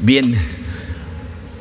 [0.00, 0.34] Bien,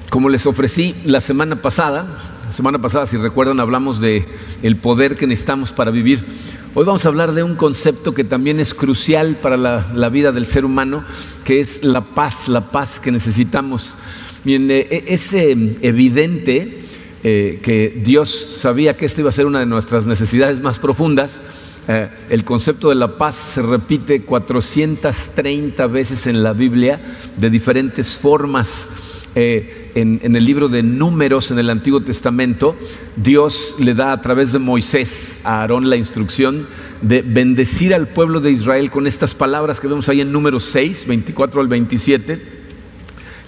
[0.09, 2.07] como les ofrecí la semana pasada,
[2.47, 4.25] la semana pasada, si recuerdan, hablamos de
[4.63, 6.25] el poder que necesitamos para vivir.
[6.73, 10.45] Hoy vamos a hablar de un concepto que también es crucial para la, vida del
[10.45, 11.03] ser humano,
[11.43, 13.95] que es la paz, la paz que necesitamos.
[14.43, 16.81] Bien, eh, e, es eh, evidente
[17.23, 21.41] eh, que Dios sabía que esta iba a ser una de nuestras necesidades más profundas.
[21.87, 27.01] El concepto de la paz se repite 430 veces en la Biblia
[27.37, 28.87] de diferentes formas.
[29.33, 32.75] en, en, el libro de Números en el Antiguo Testamento,
[33.15, 36.67] Dios le da a través de Moisés a Aarón la instrucción
[37.01, 41.07] de bendecir al pueblo de Israel con estas palabras que vemos ahí en Números 6,
[41.07, 42.61] 24 al 27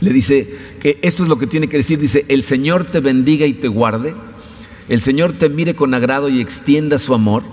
[0.04, 3.46] le dice que esto es lo que tiene que decir, dice, el Señor te bendiga
[3.46, 4.16] y te guarde,
[4.90, 7.44] el Señor te mire con agrado y extienda su amor,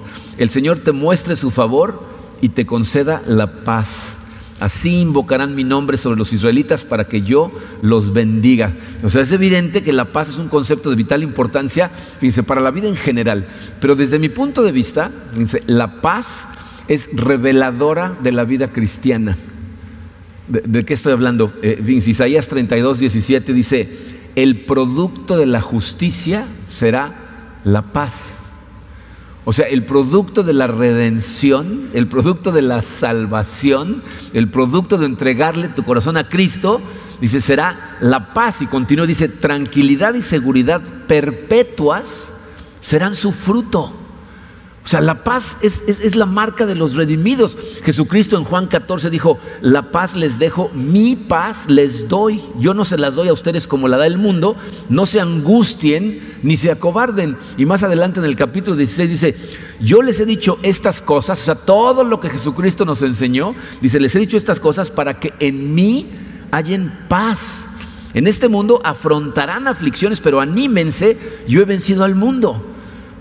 [0.41, 2.03] el Señor te muestre su favor
[2.41, 4.17] y te conceda la paz.
[4.59, 8.75] Así invocarán mi nombre sobre los israelitas para que yo los bendiga.
[9.03, 12.61] O sea, es evidente que la paz es un concepto de vital importancia, fíjense, para
[12.61, 13.49] la vida en general.
[13.81, 16.47] Pero desde mi punto de vista, fíjense, la paz
[16.89, 19.37] es reveladora de la vida cristiana.
[20.49, 21.53] ¿De, qué estoy hablando?
[21.63, 23.89] Eh, Isaías 32, 17 dice,
[24.37, 28.40] el producto de la justicia será la paz.
[29.51, 34.01] O sea, el producto de la redención, el producto de la salvación,
[34.33, 36.81] el producto de entregarle tu corazón a Cristo,
[37.21, 38.63] dice, será la paz.
[38.63, 42.33] Y continúa, dice, tranquilidad y seguridad perpetuas
[42.79, 43.93] serán su fruto.
[44.91, 47.57] O sea, la paz es, la marca de los redimidos.
[47.85, 52.43] Jesucristo en Juan 14 dijo, la paz les dejo, mi paz les doy.
[52.59, 54.57] Yo no se las doy a ustedes como la da el mundo.
[54.89, 57.39] No se angustien ni se acobarden.
[57.57, 59.37] Y más adelante en el capítulo 16 dice,
[59.79, 64.01] yo les he dicho estas cosas, o sea, todo lo que Jesucristo nos enseñó, dice,
[64.01, 66.11] les he dicho estas cosas para que en mí
[66.51, 67.65] hayan paz.
[68.13, 72.70] En este mundo afrontarán aflicciones, pero anímense, yo he vencido al mundo.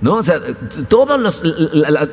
[0.01, 0.15] ¿No?
[0.15, 0.39] O sea,
[0.87, 1.43] todas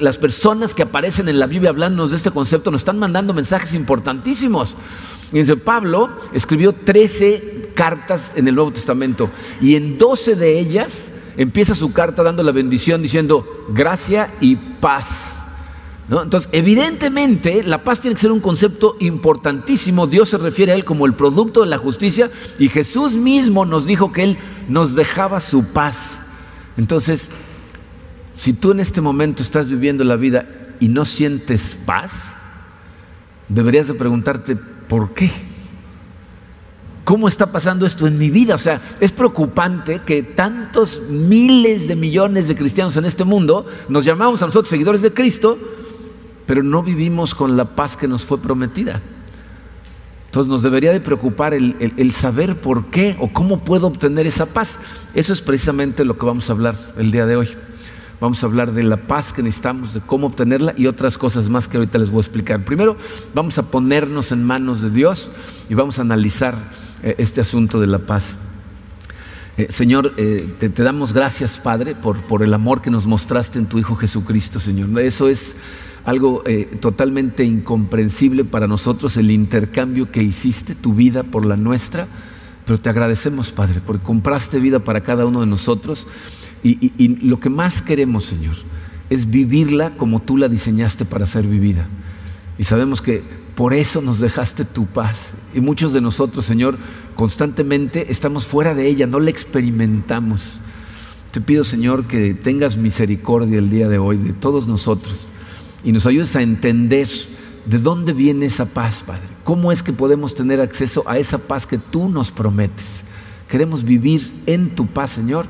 [0.00, 3.74] las, personas que aparecen en la Biblia hablándonos de este concepto nos están mandando mensajes
[3.74, 4.76] importantísimos.
[5.30, 9.30] Dice, Pablo escribió 13 cartas en el Nuevo Testamento
[9.60, 15.34] y en 12 de ellas empieza su carta dando la bendición diciendo gracia y paz.
[16.08, 20.06] Entonces, evidentemente, la paz tiene que ser un concepto importantísimo.
[20.06, 23.86] Dios se refiere a Él como el producto de la justicia y Jesús mismo nos
[23.86, 26.20] dijo que Él nos dejaba su paz.
[26.76, 27.28] Entonces,
[28.36, 30.46] si tú en este momento estás viviendo la vida
[30.78, 32.12] y no sientes paz,
[33.48, 35.30] deberías de preguntarte, ¿por qué?
[37.04, 38.54] ¿Cómo está pasando esto en mi vida?
[38.54, 44.04] O sea, es preocupante que tantos miles de millones de cristianos en este mundo nos
[44.04, 45.58] llamamos a nosotros seguidores de Cristo,
[46.46, 49.00] pero no vivimos con la paz que nos fue prometida.
[50.26, 54.44] Entonces nos debería de preocupar el, el, saber por qué o cómo puedo obtener esa
[54.44, 54.78] paz.
[55.14, 57.48] Eso es precisamente lo que vamos a hablar el día de hoy.
[58.18, 61.68] Vamos a hablar de la paz que necesitamos, de cómo obtenerla y otras cosas más
[61.68, 62.64] que ahorita les voy a explicar.
[62.64, 62.96] Primero,
[63.34, 65.30] vamos a ponernos en manos de Dios
[65.68, 66.54] y vamos a analizar
[67.02, 68.38] eh, este asunto de la paz.
[69.58, 73.66] Eh, Señor, eh, te, damos gracias, Padre, por, por, el amor que nos mostraste en
[73.66, 74.98] tu Hijo Jesucristo, Señor.
[74.98, 75.56] Eso es
[76.06, 76.44] algo
[76.78, 82.06] totalmente incomprensible para nosotros, el intercambio que hiciste, tu vida por la nuestra.
[82.64, 86.06] Pero te agradecemos, Padre, porque compraste vida para cada uno de nosotros
[86.62, 88.56] y, lo que más queremos, Señor,
[89.10, 91.86] es vivirla como tú la diseñaste para ser vivida.
[92.58, 93.22] Y sabemos que
[93.54, 95.32] por eso nos dejaste tu paz.
[95.54, 96.78] Y muchos de nosotros, Señor,
[97.14, 100.60] constantemente estamos fuera de ella, no la experimentamos.
[101.30, 105.28] Te pido, Señor, que tengas misericordia el día de hoy de todos nosotros
[105.84, 107.08] y nos ayudes a entender
[107.66, 109.28] de dónde viene esa paz, Padre.
[109.44, 113.04] ¿Cómo es que podemos tener acceso a esa paz que tú nos prometes?
[113.48, 115.46] Queremos vivir en tu paz, Señor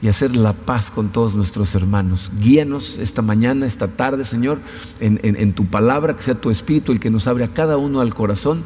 [0.00, 2.30] y hacer la paz con todos nuestros hermanos.
[2.38, 4.58] Guíanos esta mañana, esta tarde, Señor,
[5.00, 8.14] en, tu palabra, que sea tu Espíritu el que nos abre a cada uno al
[8.14, 8.62] corazón.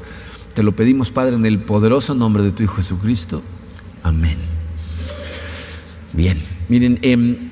[0.54, 3.42] Te lo pedimos, Padre, en el poderoso nombre de tu Hijo Jesucristo.
[4.02, 4.36] Amén.
[6.12, 6.38] Bien,
[6.68, 7.50] miren, em,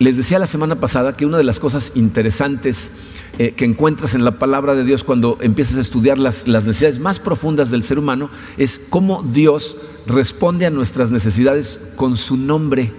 [0.00, 2.90] les decía la semana pasada que una de las cosas interesantes
[3.38, 7.18] eh, que encuentras en la palabra de Dios cuando empiezas a estudiar las, necesidades más
[7.18, 12.92] profundas del ser humano es cómo Dios responde a nuestras necesidades con su nombre.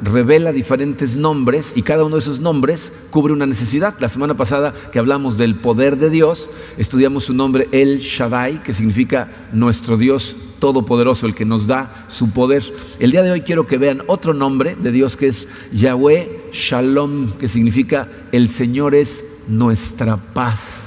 [0.00, 3.96] revela diferentes nombres y cada uno de esos nombres cubre una necesidad.
[3.98, 8.72] La semana pasada que hablamos del poder de Dios, estudiamos su nombre El Shaddai, que
[8.72, 12.62] significa nuestro Dios todopoderoso, el que nos da su poder.
[12.98, 17.32] El día de hoy quiero que vean otro nombre de Dios que es Yahweh Shalom,
[17.32, 20.84] que significa el Señor es nuestra paz.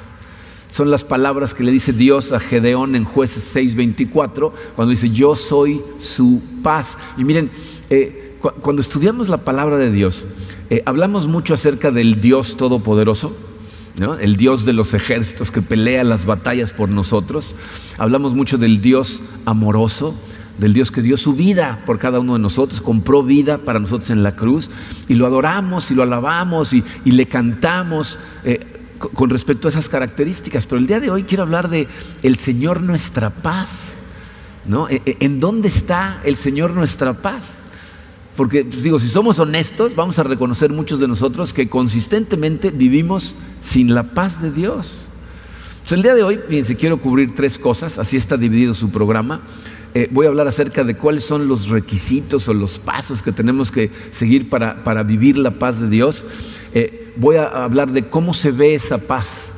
[0.72, 5.36] Son las palabras que le dice Dios a Gedeón en jueces 6:24, cuando dice, yo
[5.36, 6.98] soy su paz.
[7.18, 7.52] Y miren,
[7.90, 10.26] eh, cuando estudiamos la palabra de Dios,
[10.70, 13.36] eh, hablamos mucho acerca del Dios Todopoderoso,
[14.22, 17.56] el Dios de los ejércitos que pelea las batallas por nosotros.
[17.98, 20.16] Hablamos mucho del Dios amoroso,
[20.60, 24.10] del Dios que dio su vida por cada uno de nosotros, compró vida para nosotros
[24.10, 24.70] en la cruz,
[25.08, 28.20] y lo adoramos y lo alabamos y, le cantamos.
[28.44, 31.88] Eh, con respecto a esas características, pero el día de hoy quiero hablar de
[32.22, 33.94] el Señor nuestra paz,
[34.66, 34.90] ¿no?
[34.90, 37.54] E, e, ¿En dónde está el Señor nuestra paz?
[38.36, 43.38] Porque pues, digo, si somos honestos, vamos a reconocer muchos de nosotros que consistentemente vivimos
[43.62, 45.08] sin la paz de Dios.
[45.72, 49.42] Entonces, el día de hoy, fíjense, quiero cubrir tres cosas, así está dividido su programa.
[49.96, 53.72] Eh, voy a hablar acerca de cuáles son los requisitos o los pasos que tenemos
[53.72, 56.26] que seguir para, para vivir la paz de Dios.
[56.74, 59.49] Eh, voy a hablar de cómo se ve esa paz.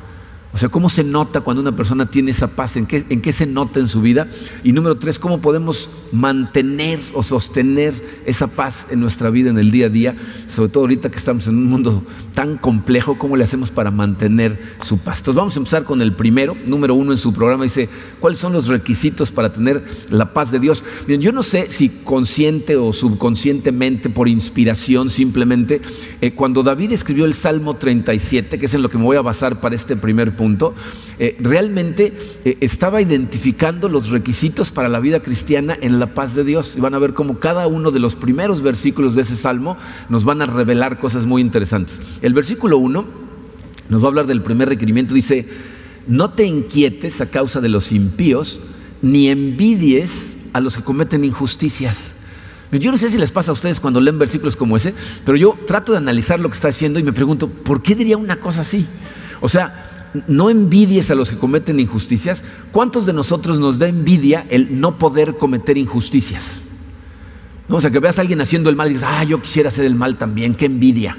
[0.54, 2.76] O sea, ¿cómo se nota cuando una persona tiene esa paz?
[2.76, 4.28] ¿En qué, ¿En qué, se nota en su vida?
[4.62, 7.94] Y número tres, ¿cómo podemos mantener o sostener
[8.26, 10.14] esa paz en nuestra vida en el día a día?
[10.48, 12.04] Sobre todo ahorita que estamos en un mundo
[12.34, 15.20] tan complejo, ¿cómo le hacemos para mantener su paz?
[15.20, 17.88] Entonces vamos a empezar con el primero, número uno en su programa, dice,
[18.20, 20.84] ¿cuáles son los requisitos para tener la paz de Dios?
[21.06, 25.80] Bien, yo no sé si consciente o subconscientemente, por inspiración simplemente,
[26.20, 29.22] eh, cuando David escribió el Salmo 37, que es en lo que me voy a
[29.22, 30.41] basar para este primer punto,
[31.18, 32.12] eh, realmente
[32.44, 36.74] eh, estaba identificando los requisitos para la vida cristiana en la paz de Dios.
[36.76, 39.76] Y van a ver cómo cada uno de los primeros versículos de ese salmo
[40.08, 42.00] nos van a revelar cosas muy interesantes.
[42.22, 43.04] El versículo 1
[43.88, 45.14] nos va a hablar del primer requerimiento.
[45.14, 45.48] Dice,
[46.06, 48.60] no te inquietes a causa de los impíos,
[49.02, 51.98] ni envidies a los que cometen injusticias.
[52.70, 54.94] Yo no sé si les pasa a ustedes cuando leen versículos como ese,
[55.26, 58.16] pero yo trato de analizar lo que está haciendo y me pregunto, ¿por qué diría
[58.16, 58.86] una cosa así?
[59.42, 59.91] O sea,
[60.26, 62.44] no envidies a los que cometen injusticias.
[62.70, 66.60] ¿Cuántos de nosotros nos da envidia el no poder cometer injusticias?
[67.68, 69.84] O sea, que veas a alguien haciendo el mal y dices, ah, yo quisiera hacer
[69.84, 71.16] el mal también, qué envidia.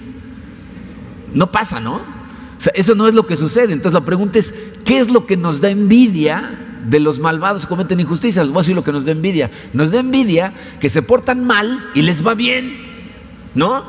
[1.33, 1.95] No pasa, ¿no?
[1.95, 3.73] O sea, eso no es lo que sucede.
[3.73, 4.53] Entonces la pregunta es,
[4.85, 8.45] ¿qué es lo que nos da envidia de los malvados que cometen injusticias?
[8.45, 9.49] Les voy a decir lo que nos da envidia.
[9.73, 12.73] Nos da envidia que se portan mal y les va bien,
[13.55, 13.85] ¿no?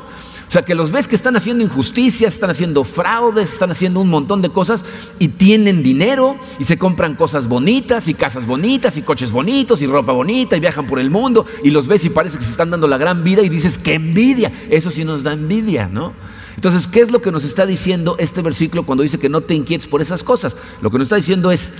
[0.47, 4.09] O sea, que los ves que están haciendo injusticias, están haciendo fraudes, están haciendo un
[4.09, 4.85] montón de cosas
[5.19, 9.87] y tienen dinero y se compran cosas bonitas y casas bonitas y coches bonitos y
[9.87, 12.69] ropa bonita y viajan por el mundo y los ves y parece que se están
[12.69, 14.51] dando la gran vida y dices, qué envidia.
[14.69, 16.13] Eso sí nos da envidia, ¿no?
[16.55, 19.55] Entonces, ¿qué es lo que nos está diciendo este versículo cuando dice que no te
[19.55, 20.55] inquietes por esas cosas?
[20.81, 21.73] Lo que nos está diciendo es,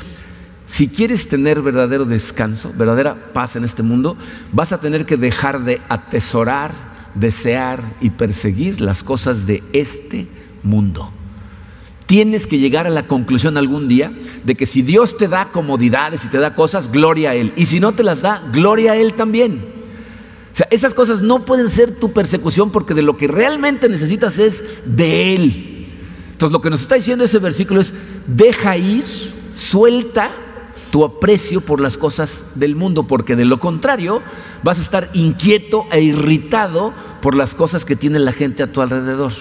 [0.67, 4.17] si quieres tener verdadero descanso, verdadera paz en este mundo,
[4.51, 10.27] vas a tener que dejar de atesorar desear y perseguir las cosas de este
[10.63, 11.11] mundo.
[12.05, 14.13] Tienes que llegar a la conclusión algún día
[14.43, 17.53] de que si Dios te da comodidades y te da cosas, gloria a Él.
[17.55, 19.73] Y si no te las da, gloria a Él también.
[20.53, 24.37] O sea, esas cosas no pueden ser tu persecución porque de lo que realmente necesitas
[24.37, 25.87] es de Él.
[26.31, 27.91] Entonces lo que nos está diciendo ese versículo es,
[28.27, 29.03] deja ir,
[29.53, 30.29] suelta
[30.95, 34.21] tu aprecio por las cosas del mundo, porque de lo contrario
[34.63, 38.81] vas a estar inquieto e irritado por las cosas que tiene la gente a tu
[38.81, 39.33] alrededor.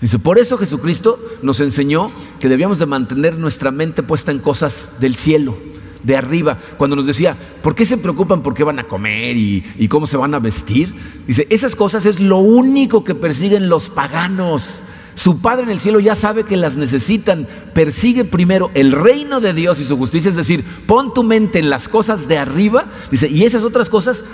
[0.00, 4.92] Dice, por eso Jesucristo nos enseñó que debíamos de mantener nuestra mente puesta en cosas
[5.00, 5.58] del cielo,
[6.04, 6.56] de arriba.
[6.76, 10.06] Cuando nos decía, ¿por qué se preocupan por qué van a comer y, y cómo
[10.06, 10.94] se van a vestir?
[11.26, 14.82] Dice, esas cosas es lo único que persiguen los paganos.
[15.14, 17.46] Su Padre en el cielo ya sabe que las necesitan.
[17.74, 21.70] Persigue primero el reino de Dios y su justicia, es decir, pon tu mente en
[21.70, 24.24] las cosas de arriba, dice, y esas otras cosas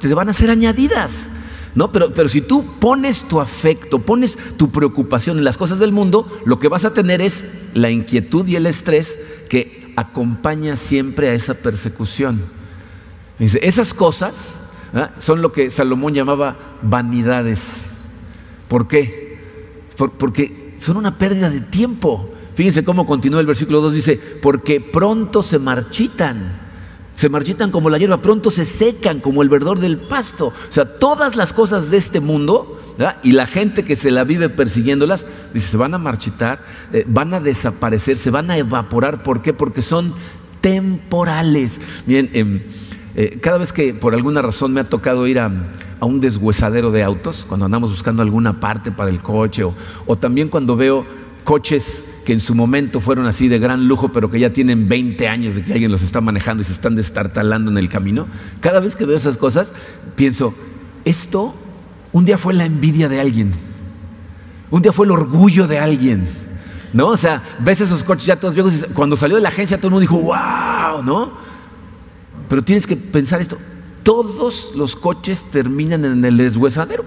[0.00, 1.12] te van a ser añadidas.
[1.74, 1.90] ¿No?
[1.90, 6.28] Pero, pero si tú pones tu afecto, pones tu preocupación en las cosas del mundo,
[6.44, 11.34] lo que vas a tener es la inquietud y el estrés que acompaña siempre a
[11.34, 12.40] esa persecución.
[13.38, 14.54] Dice, esas cosas
[14.94, 15.10] ¿ah?
[15.18, 17.90] son lo que Salomón llamaba vanidades.
[18.68, 19.23] ¿Por qué?
[19.96, 22.30] Porque son una pérdida de tiempo.
[22.54, 26.60] Fíjense cómo continúa el versículo 2, dice, porque pronto se marchitan,
[27.12, 30.48] se marchitan como la hierba, pronto se secan como el verdor del pasto.
[30.48, 32.80] O sea, todas las cosas de este mundo
[33.22, 36.60] y la gente que se la vive persiguiéndolas, dice, se van a marchitar,
[36.92, 39.22] eh, van a desaparecer, se van a evaporar.
[39.22, 39.52] ¿Por qué?
[39.52, 40.12] Porque son
[40.60, 41.80] temporales.
[42.06, 42.62] Miren, em,
[43.16, 45.50] eh, cada vez que por alguna razón me ha tocado ir a,
[46.04, 50.76] un deshuesadero de autos, cuando andamos buscando alguna parte para el coche, o, también cuando
[50.76, 51.06] veo
[51.44, 55.28] coches que en su momento fueron así de gran lujo, pero que ya tienen 20
[55.28, 58.26] años de que alguien los está manejando y se están destartalando en el camino,
[58.60, 59.72] cada vez que veo esas cosas,
[60.16, 60.54] pienso,
[61.04, 61.54] esto
[62.12, 63.52] un día fue la envidia de alguien,
[64.70, 66.26] un día fue el orgullo de alguien,
[66.92, 67.08] ¿no?
[67.08, 69.88] O sea, ves esos coches ya todos viejos y cuando salió de la agencia todo
[69.88, 71.32] el mundo dijo, wow, ¿no?
[72.48, 73.58] Pero tienes que pensar esto,
[74.04, 77.04] todos los coches terminan en el deshuesadero,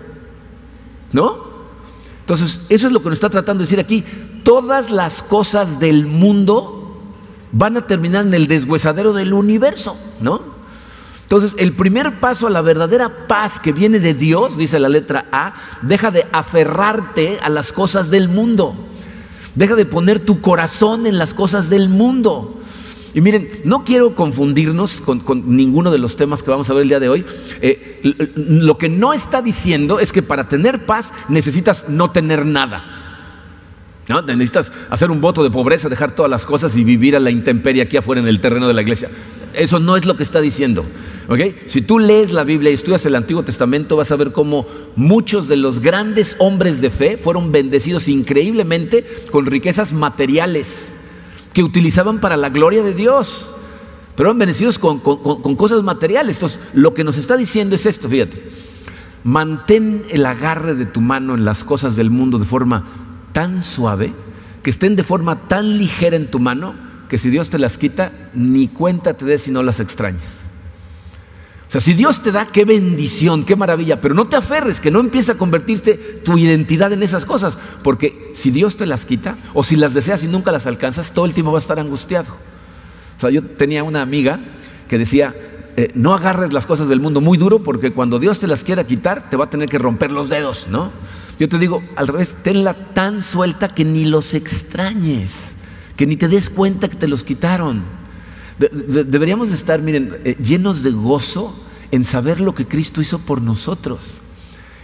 [1.14, 1.48] ¿no?
[2.20, 4.04] Entonces, eso es lo que nos está tratando de decir aquí.
[4.44, 6.98] Todas las cosas del mundo
[7.54, 10.58] van a terminar en el deshuesadero del universo, ¿no?
[11.22, 15.26] Entonces, el primer paso a la verdadera paz que viene de Dios, dice la letra
[15.32, 18.76] A, deja de aferrarte a las cosas del mundo.
[19.54, 22.62] Deja de poner tu corazón en las cosas del mundo.
[23.18, 26.90] Y miren, no quiero confundirnos con, ninguno de los temas que vamos a ver el
[26.90, 27.26] día de hoy.
[27.62, 28.00] Eh,
[28.36, 34.04] lo que no está diciendo es que para tener paz necesitas no tener nada.
[34.08, 34.22] ¿No?
[34.22, 37.82] Necesitas hacer un voto de pobreza, dejar todas las cosas y vivir a la intemperie
[37.82, 39.10] aquí afuera en el terreno de la iglesia.
[39.56, 40.86] Eso no es lo que está diciendo.
[41.66, 45.48] Si tú lees la Biblia y estudias el Antiguo Testamento, vas a ver cómo muchos
[45.48, 50.94] de los grandes hombres de fe fueron bendecidos increíblemente con riquezas materiales
[51.58, 53.52] que utilizaban para la gloria de Dios.
[54.16, 56.36] Pero eran bendecidos con, cosas materiales.
[56.36, 58.48] Entonces, lo que nos está diciendo es esto, fíjate.
[59.24, 62.86] Mantén el agarre de tu mano en las cosas del mundo de forma
[63.32, 64.14] tan suave,
[64.62, 66.76] que estén de forma tan ligera en tu mano,
[67.10, 70.47] que si Dios te las quita, ni cuenta te des si no las extrañes.
[71.68, 74.90] O sea, si Dios te da, qué bendición, qué maravilla, pero no te aferres, que
[74.90, 79.38] no empiece a convertirte tu identidad en esas cosas, porque si Dios te las quita,
[79.54, 82.34] o si las deseas y nunca las alcanzas, todo el tiempo vas a estar angustiado.
[83.18, 84.40] O sea, yo tenía una amiga
[84.88, 85.36] que decía,
[85.76, 88.88] eh, no agarres las cosas del mundo muy duro, porque cuando Dios te las quiera
[88.88, 90.94] quitar, te va a tener que romper los dedos, ¿no?
[91.38, 95.50] Yo te digo, al revés, tenla tan suelta que ni los extrañes,
[95.98, 97.97] que ni te des cuenta que te los quitaron
[98.58, 101.56] deberíamos estar, miren, eh, llenos de gozo
[101.92, 104.20] en saber lo que Cristo hizo por nosotros,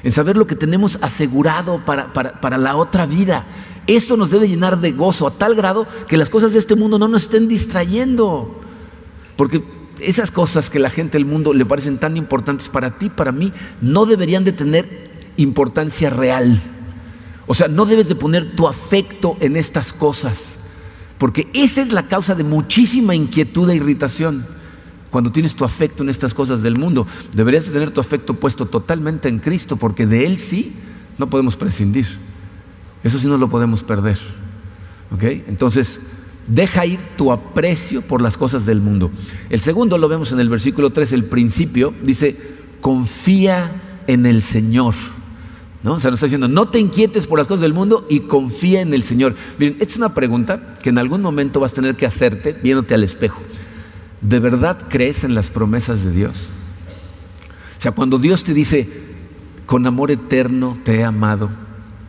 [0.03, 3.46] en saber lo que tenemos asegurado para, para, la otra vida.
[3.88, 7.00] Eso nos debe llenar de gozo a tal grado que las cosas de este mundo
[7.00, 8.62] no nos estén distrayendo.
[9.36, 9.63] Porque
[10.00, 13.51] esas cosas que la gente del mundo le parecen tan importantes para ti, para mí,
[13.82, 16.62] no deberían de tener importancia real.
[17.48, 20.58] O sea, no debes de poner tu afecto en estas cosas.
[21.17, 24.46] Porque esa es la causa de muchísima inquietud e irritación.
[25.10, 29.29] Cuando tienes tu afecto en estas cosas del mundo, deberías tener tu afecto puesto totalmente
[29.29, 30.74] en Cristo, porque de Él sí
[31.17, 32.08] no podemos prescindir.
[33.03, 34.17] Eso sí no lo podemos perder.
[35.22, 36.00] Entonces,
[36.48, 39.12] deja ir tu aprecio por las cosas del mundo.
[39.50, 42.36] El segundo lo vemos en el versículo 3, el principio, dice,
[42.82, 44.96] confía en el Señor.
[45.84, 45.96] ¿No?
[45.96, 48.82] O sea, nos está diciendo, no te inquietes por las cosas del mundo y confía
[48.82, 49.36] en el Señor.
[49.60, 52.94] Miren, esta es una pregunta que en algún momento vas a tener que hacerte viéndote
[52.94, 53.42] al espejo.
[54.22, 56.50] ¿De verdad crees en las promesas de Dios?
[57.78, 58.90] O sea, cuando Dios te dice,
[59.66, 61.50] con amor eterno te he amado,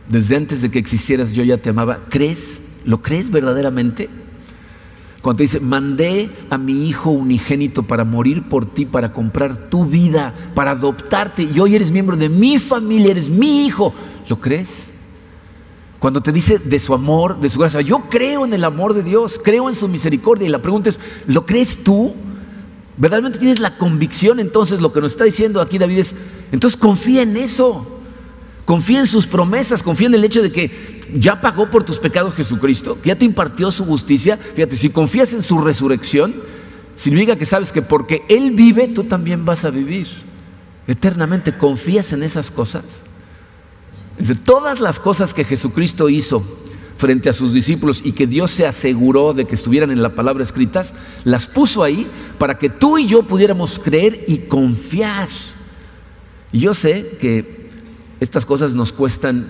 [0.07, 2.61] desde antes de que existieras yo ya te amaba, ¿crees?
[2.85, 4.09] ¿Lo crees verdaderamente?
[5.25, 9.83] Cuando te dice, mandé a mi hijo unigénito para morir por ti, para comprar tu
[9.83, 13.91] vida, para adoptarte, y hoy eres miembro de mi familia, eres mi hijo,
[14.29, 14.89] ¿lo crees?
[15.97, 19.01] Cuando te dice de su amor, de su gracia, yo creo en el amor de
[19.01, 22.13] Dios, creo en su misericordia, y la pregunta es, ¿lo crees tú?
[22.95, 24.39] ¿Verdaderamente tienes la convicción?
[24.39, 26.15] Entonces lo que nos está diciendo aquí David es,
[26.51, 27.94] entonces confía en eso.
[28.65, 32.33] Confía en sus promesas, confía en el hecho de que ya pagó por tus pecados
[32.33, 34.37] Jesucristo, que ya te impartió su justicia.
[34.37, 36.35] Fíjate, si confías en su resurrección,
[36.95, 40.07] significa que sabes que porque Él vive, tú también vas a vivir
[40.87, 41.55] eternamente.
[41.55, 42.83] ¿Confías en esas cosas?
[44.43, 46.43] Todas las cosas que Jesucristo hizo
[46.97, 50.43] frente a sus discípulos y que Dios se aseguró de que estuvieran en la palabra
[50.43, 50.93] escritas,
[51.23, 52.07] las puso ahí
[52.39, 55.27] para que tú y yo pudiéramos creer y confiar.
[56.51, 57.64] Y yo sé que
[58.25, 59.45] estas cosas nos cuestan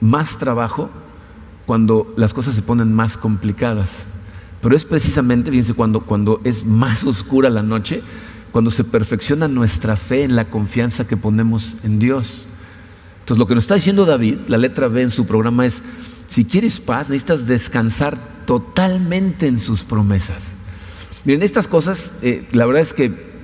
[0.00, 0.90] más trabajo
[1.66, 4.06] cuando las cosas se ponen más complicadas.
[4.60, 8.02] Pero es precisamente, fíjense, cuando, cuando es más oscura la noche,
[8.50, 12.46] cuando se perfecciona nuestra fe en la confianza que ponemos en Dios.
[13.20, 15.82] Entonces, lo que nos está diciendo David, la letra B en su programa es,
[16.28, 20.44] si quieres paz, necesitas descansar totalmente en sus promesas.
[21.24, 23.36] Miren, estas cosas, eh, la verdad es que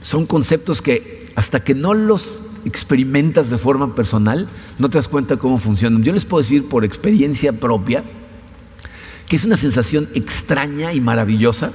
[0.00, 4.48] son conceptos que hasta que no los experimentas de forma personal,
[4.78, 6.02] no te das cuenta cómo funcionan.
[6.02, 8.04] Yo les puedo decir por experiencia propia
[9.28, 11.72] que es una sensación extraña y maravillosa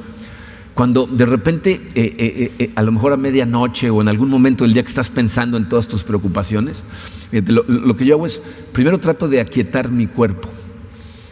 [0.79, 4.63] cuando de repente, eh, eh, eh, a lo mejor a medianoche o en algún momento
[4.63, 6.85] del día que estás pensando en todas tus preocupaciones,
[7.33, 10.47] lo, que yo hago es, primero trato de aquietar mi cuerpo.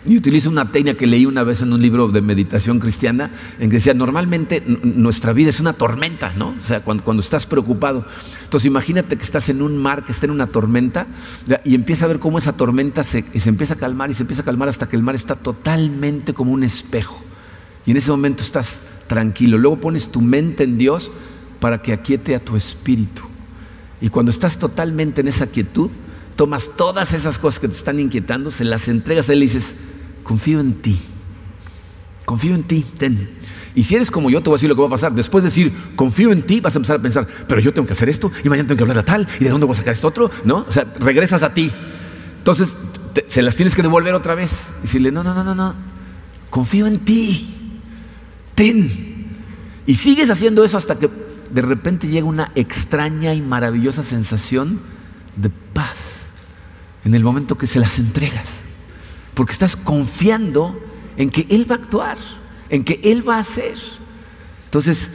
[0.08, 3.70] Y utilizo una técnica que leí una vez en un libro de meditación cristiana, en
[3.70, 6.56] que decía, normalmente nuestra vida es una tormenta, ¿no?
[6.62, 8.06] O sea, cuando, cuando, estás preocupado.
[8.44, 11.08] Entonces imagínate que estás en un mar, que está en una tormenta,
[11.66, 14.44] y empieza a ver cómo esa tormenta se, se empieza a calmar y se empieza
[14.44, 17.22] a calmar hasta que el mar está totalmente como un espejo.
[17.86, 19.58] Y en ese momento estás tranquilo.
[19.58, 21.12] Luego pones tu mente en Dios
[21.60, 23.24] para que aquiete a tu espíritu.
[24.00, 25.90] Y cuando estás totalmente en esa quietud,
[26.36, 29.76] tomas todas esas cosas que te están inquietando, se las entregas a Él y dices,
[30.28, 31.00] confío en ti,
[32.26, 33.38] confío en ti, ten.
[33.74, 35.14] Y si eres como yo, te voy a decir lo que va a pasar.
[35.14, 37.94] Después de decir, confío en ti, vas a empezar a pensar, pero yo tengo que
[37.94, 39.94] hacer esto, y mañana tengo que hablar a tal, y de dónde voy a sacar
[39.94, 40.66] esto otro, ¿no?
[40.68, 41.72] O sea, regresas a ti.
[42.40, 42.78] Entonces,
[43.28, 44.68] se las tienes que devolver otra vez.
[44.80, 45.76] Y decirle, no, no, no, no, no,
[46.50, 47.80] confío en ti,
[48.54, 49.30] ten.
[49.86, 51.10] Y sigues haciendo eso hasta que
[51.52, 54.82] de repente llega una extraña y maravillosa sensación
[55.38, 55.96] de paz
[57.06, 58.67] en el momento que se las entregas.
[59.38, 60.78] Porque estás confiando
[61.16, 62.18] en que Él va a actuar,
[62.70, 63.76] en que Él va a hacer.
[64.66, 65.10] Entonces,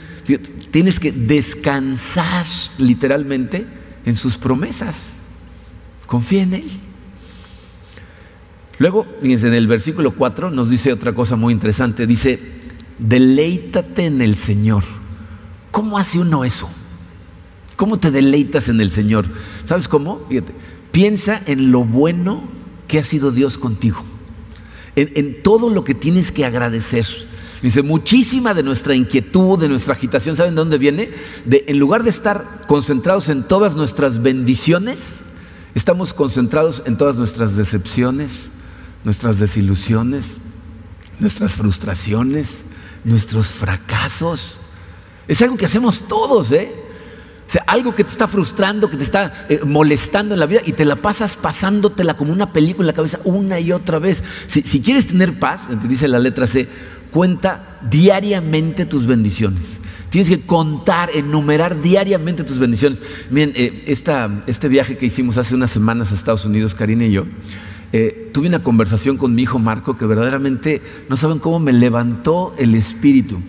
[0.70, 2.46] tienes que descansar
[2.78, 3.66] literalmente
[4.06, 5.12] en sus promesas.
[6.06, 6.70] Confía en Él.
[8.78, 12.06] Luego, en el versículo 4 nos dice otra cosa muy interesante.
[12.06, 12.40] Dice,
[12.98, 14.84] deleítate en el Señor
[15.72, 16.68] ¿Cómo hace uno eso?
[17.76, 19.24] ¿Cómo te deleitas en el Señor?
[19.64, 20.28] ¿Sabes cómo?
[20.92, 22.44] piensa en lo bueno
[22.86, 24.04] que ha sido Dios contigo,
[24.96, 27.06] en, todo lo que tienes que agradecer.
[27.62, 31.10] Dice, muchísima de nuestra inquietud, de nuestra agitación, ¿saben de dónde viene?
[31.44, 35.20] De, en lugar de estar concentrados en todas nuestras bendiciones,
[35.74, 38.50] estamos concentrados en todas nuestras decepciones,
[39.04, 40.40] nuestras desilusiones,
[41.20, 42.58] nuestras frustraciones,
[43.04, 44.58] nuestros fracasos.
[45.28, 46.81] Es algo que hacemos todos, ¿eh?
[47.52, 50.62] O sea, algo que te está frustrando, que te está eh, molestando en la vida
[50.64, 54.24] y te la pasas pasándotela como una película en la cabeza una y otra vez.
[54.46, 56.66] Si, quieres tener paz, dice la letra C,
[57.10, 59.80] cuenta diariamente tus bendiciones.
[60.08, 63.02] Tienes que contar, enumerar diariamente tus bendiciones.
[63.28, 63.82] Miren, eh,
[64.46, 67.26] este viaje que hicimos hace unas semanas a Estados Unidos, Karina y yo,
[67.92, 70.80] eh, tuve una conversación con mi hijo Marco que verdaderamente
[71.10, 73.42] no saben cómo me levantó el espíritu.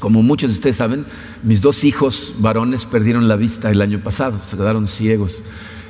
[0.00, 1.04] Como muchos de ustedes saben,
[1.42, 5.42] mis dos hijos varones perdieron la vista el año pasado, se quedaron ciegos.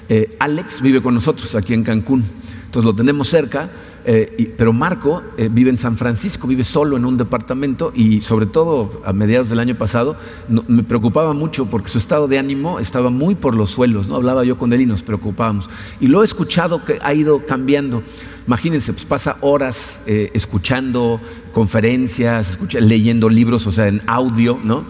[0.09, 2.25] Eh, Alex vive con nosotros aquí en Cancún,
[2.67, 3.71] entonces lo tenemos cerca,
[4.05, 8.47] eh, pero Marco eh, vive en San Francisco, vive solo en un departamento y sobre
[8.47, 10.17] todo a mediados del año pasado
[10.49, 14.17] me preocupaba mucho porque su estado de ánimo estaba muy por los suelos, ¿no?
[14.17, 15.69] hablaba yo con él y nos preocupábamos.
[16.01, 18.03] Y lo he escuchado que ha ido cambiando.
[18.47, 21.21] Imagínense, pues pasa horas eh, escuchando
[21.53, 24.85] conferencias, leyendo libros, o sea, en audio, ¿no?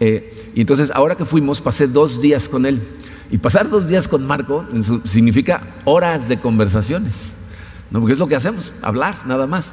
[0.00, 2.80] Eh, y entonces, ahora que fuimos, pasé dos días con él.
[3.30, 4.64] Y pasar dos días con Marco
[5.04, 7.32] significa horas de conversaciones,
[7.90, 8.00] ¿no?
[8.00, 9.72] Porque es lo que hacemos, hablar, nada más.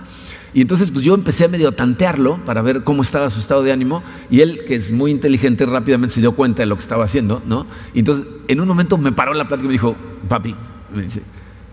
[0.53, 3.71] Y entonces, pues yo empecé a medio tantearlo para ver cómo estaba su estado de
[3.71, 4.03] ánimo.
[4.29, 7.41] Y él, que es muy inteligente, rápidamente se dio cuenta de lo que estaba haciendo,
[7.45, 7.65] ¿no?
[7.93, 9.95] Y entonces, en un momento me paró la plática y me dijo,
[10.29, 10.55] papi,
[10.93, 11.23] me dice,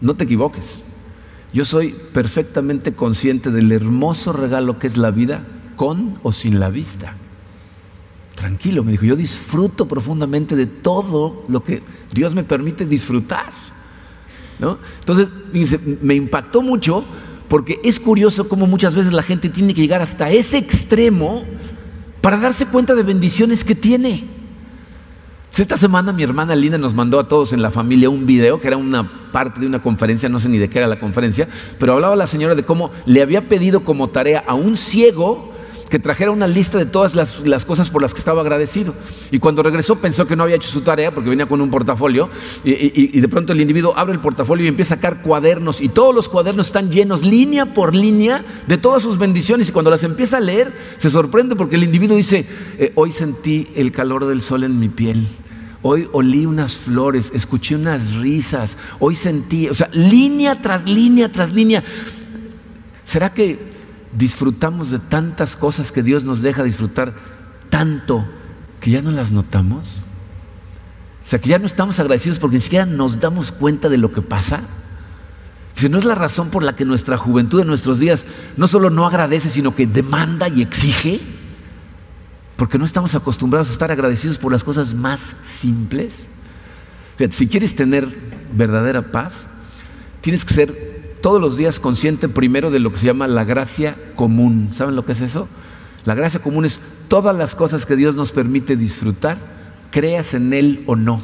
[0.00, 0.80] no te equivoques.
[1.52, 5.44] Yo soy perfectamente consciente del hermoso regalo que es la vida
[5.76, 7.16] con o sin la vista.
[8.34, 11.82] Tranquilo, me dijo, yo disfruto profundamente de todo lo que
[12.14, 13.52] Dios me permite disfrutar.
[14.60, 15.32] Entonces,
[16.02, 17.04] me impactó mucho
[17.48, 21.44] porque es curioso cómo muchas veces la gente tiene que llegar hasta ese extremo
[22.20, 24.28] para darse cuenta de bendiciones que tiene.
[25.56, 28.68] Esta semana mi hermana Linda nos mandó a todos en la familia un video que
[28.68, 31.92] era una parte de una conferencia, no sé ni de qué era la conferencia, pero
[31.92, 35.52] hablaba la señora de cómo le había pedido como tarea a un ciego
[35.90, 38.94] que trajera una lista de todas las, cosas por las que estaba agradecido.
[39.30, 42.30] Y cuando regresó pensó que no había hecho su tarea porque venía con un portafolio
[42.64, 46.14] y, de pronto el individuo abre el portafolio y empieza a sacar cuadernos y todos
[46.14, 50.36] los cuadernos están llenos línea por línea de todas sus bendiciones y cuando las empieza
[50.36, 52.46] a leer se sorprende porque el individuo dice,
[52.78, 55.26] eh, hoy sentí el calor del sol en mi piel.
[55.82, 61.52] Hoy olí unas flores, escuché unas risas, hoy sentí, o sea, línea tras línea tras
[61.52, 61.82] línea.
[63.04, 63.69] ¿Será que
[64.12, 67.14] disfrutamos de tantas cosas que Dios nos deja disfrutar
[67.68, 68.26] tanto
[68.80, 70.00] que ya no las notamos?
[71.24, 74.10] O sea, que ya no estamos agradecidos porque ni siquiera nos damos cuenta de lo
[74.10, 74.62] que pasa.
[75.76, 78.90] Si no es la razón por la que nuestra juventud en nuestros días no solo
[78.90, 81.20] no agradece, sino que demanda y exige,
[82.56, 86.26] porque no estamos acostumbrados a estar agradecidos por las cosas más simples.
[87.30, 88.08] si quieres tener
[88.52, 89.48] verdadera paz,
[90.20, 90.89] tienes que ser
[91.20, 94.70] todos los días consciente primero de lo que se llama la gracia común.
[94.72, 95.48] ¿Saben lo que es eso?
[96.04, 99.38] La gracia común es todas las cosas que Dios nos permite disfrutar,
[99.90, 101.20] creas en Él o no.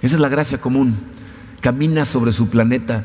[0.00, 0.94] Esa es la gracia común.
[1.60, 3.04] Camina sobre su planeta,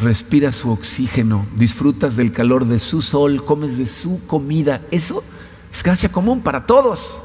[0.00, 4.82] respiras su oxígeno, disfrutas del calor de su sol, comes de su comida.
[4.90, 5.22] Eso
[5.72, 7.22] es gracia común para todos.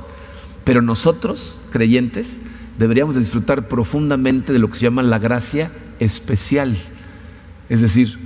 [0.64, 2.38] Pero nosotros, creyentes,
[2.78, 6.78] deberíamos disfrutar profundamente de lo que se llama la gracia especial.
[7.70, 8.18] Es decir,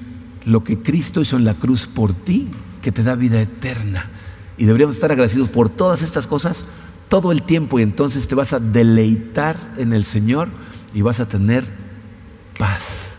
[0.45, 2.49] lo que Cristo hizo en la cruz por ti,
[2.81, 4.09] que te da vida eterna.
[4.57, 6.65] Y deberíamos estar agradecidos por todas estas cosas
[7.09, 10.47] todo el tiempo y entonces te vas a deleitar en el Señor
[10.93, 11.65] y vas a tener
[12.57, 13.11] paz.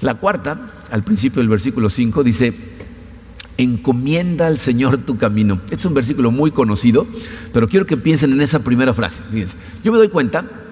[0.00, 2.54] La cuarta, al principio del versículo 5, dice,
[3.58, 5.60] encomienda al Señor tu camino.
[5.64, 7.06] Este es un versículo muy conocido,
[7.52, 9.22] pero quiero que piensen en esa primera frase.
[9.82, 10.63] Yo me doy cuenta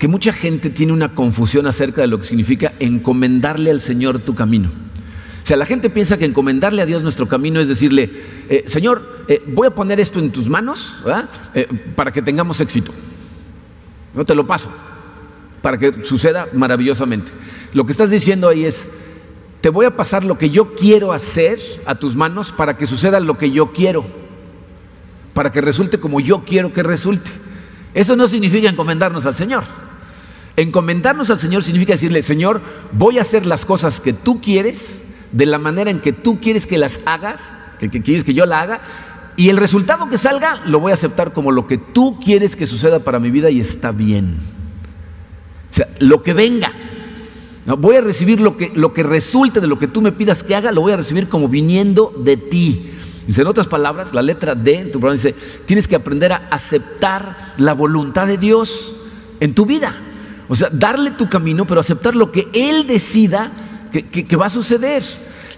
[0.00, 4.34] que mucha gente tiene una confusión acerca de lo que significa encomendarle al Señor tu
[4.34, 4.70] camino.
[4.70, 8.10] O sea, la gente piensa que encomendarle a Dios nuestro camino es decirle,
[8.48, 10.96] eh, Señor, eh, voy a poner esto en tus manos
[11.54, 12.92] eh, para que tengamos éxito.
[14.14, 14.70] No te lo paso,
[15.60, 17.30] para que suceda maravillosamente.
[17.74, 18.88] Lo que estás diciendo ahí es,
[19.60, 23.20] te voy a pasar lo que yo quiero hacer a tus manos para que suceda
[23.20, 24.06] lo que yo quiero,
[25.34, 27.30] para que resulte como yo quiero que resulte.
[27.92, 29.89] Eso no significa encomendarnos al Señor.
[30.60, 32.60] Encomendarnos al Señor significa decirle, Señor,
[32.92, 35.00] voy a hacer las cosas que tú quieres
[35.32, 38.60] de la manera en que tú quieres que las hagas, que, quieres que yo la
[38.60, 38.82] haga,
[39.36, 42.66] y el resultado que salga lo voy a aceptar como lo que tú quieres que
[42.66, 44.36] suceda para mi vida y está bien.
[45.70, 46.74] O sea, lo que venga.
[47.64, 50.54] voy a recibir lo que, lo que resulte de lo que tú me pidas que
[50.54, 52.90] haga, lo voy a recibir como viniendo de ti.
[53.26, 56.48] Dice, en otras palabras, la letra D en tu programa dice, tienes que aprender a
[56.50, 58.96] aceptar la voluntad de Dios
[59.40, 59.94] en tu vida.
[60.50, 63.52] O sea, darle tu camino, pero aceptar lo que Él decida
[63.92, 65.04] que, va a suceder.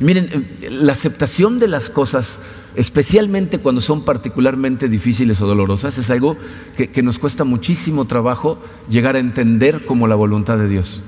[0.01, 0.29] Miren,
[0.61, 2.39] eh, la aceptación de las cosas,
[2.77, 6.37] especialmente cuando son particularmente difíciles o dolorosas, es algo
[6.77, 8.59] que, nos cuesta muchísimo trabajo
[8.91, 11.03] llegar a entender como la voluntad de Dios.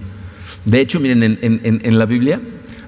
[0.64, 2.40] De hecho, miren, en, la Biblia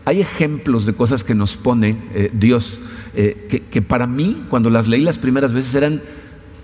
[0.07, 2.81] hay ejemplos de cosas que nos pone eh, Dios,
[3.15, 6.01] eh, que, para mí, cuando las leí las primeras veces, eran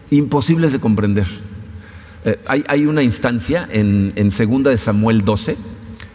[0.09, 1.27] imposibles de comprender.
[2.47, 5.57] Hay, hay, una instancia en, en segunda de Samuel 12,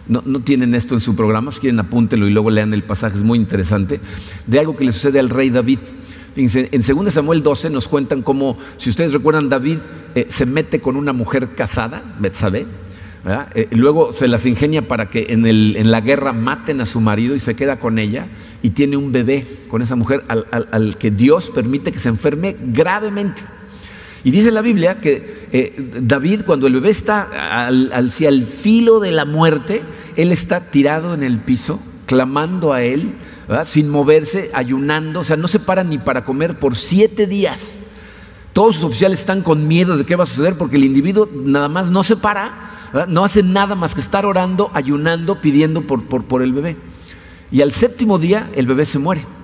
[0.10, 3.24] no, tienen esto en su programa, si quieren apúntenlo y luego lean el pasaje, es
[3.24, 4.00] muy interesante,
[4.46, 5.80] de algo que le sucede al rey David.
[6.36, 9.80] en 2 Samuel 12 nos cuentan cómo, si ustedes recuerdan, David
[10.16, 12.66] eh, se mete con una mujer casada, Betsabé,
[13.56, 17.02] eh, luego se las ingenia para que en, el, en, la guerra maten a su
[17.02, 18.28] marido y se queda con ella
[18.62, 23.42] y tiene un bebé con esa mujer al que Dios permite que se enferme gravemente.
[24.24, 29.00] Y dice la Biblia que eh, David, cuando el bebé está al, hacia el filo
[29.00, 29.84] de la muerte,
[30.16, 33.14] él está tirado en el piso, clamando a él,
[33.64, 37.78] sin moverse, ayunando, o sea, no se para ni para comer por siete días.
[38.52, 41.70] Todos sus oficiales están con miedo de qué va a suceder porque el individuo nada
[41.70, 42.72] más no se para,
[43.08, 46.76] no hace nada más que estar orando, ayunando, pidiendo por, por el bebé.
[47.52, 49.37] Y al séptimo día el bebé se muere.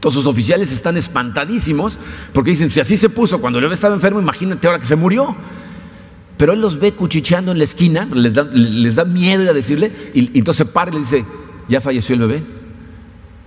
[0.00, 1.98] Todos sus oficiales están espantadísimos
[2.32, 5.36] porque dicen, si así se puso cuando bebé estaba enfermo, imagínate ahora que se murió.
[6.36, 9.92] Pero él los ve cuchicheando en la esquina, les da, les da miedo a decirle,
[10.14, 11.26] y, entonces para y le dice,
[11.68, 12.42] ya falleció el bebé.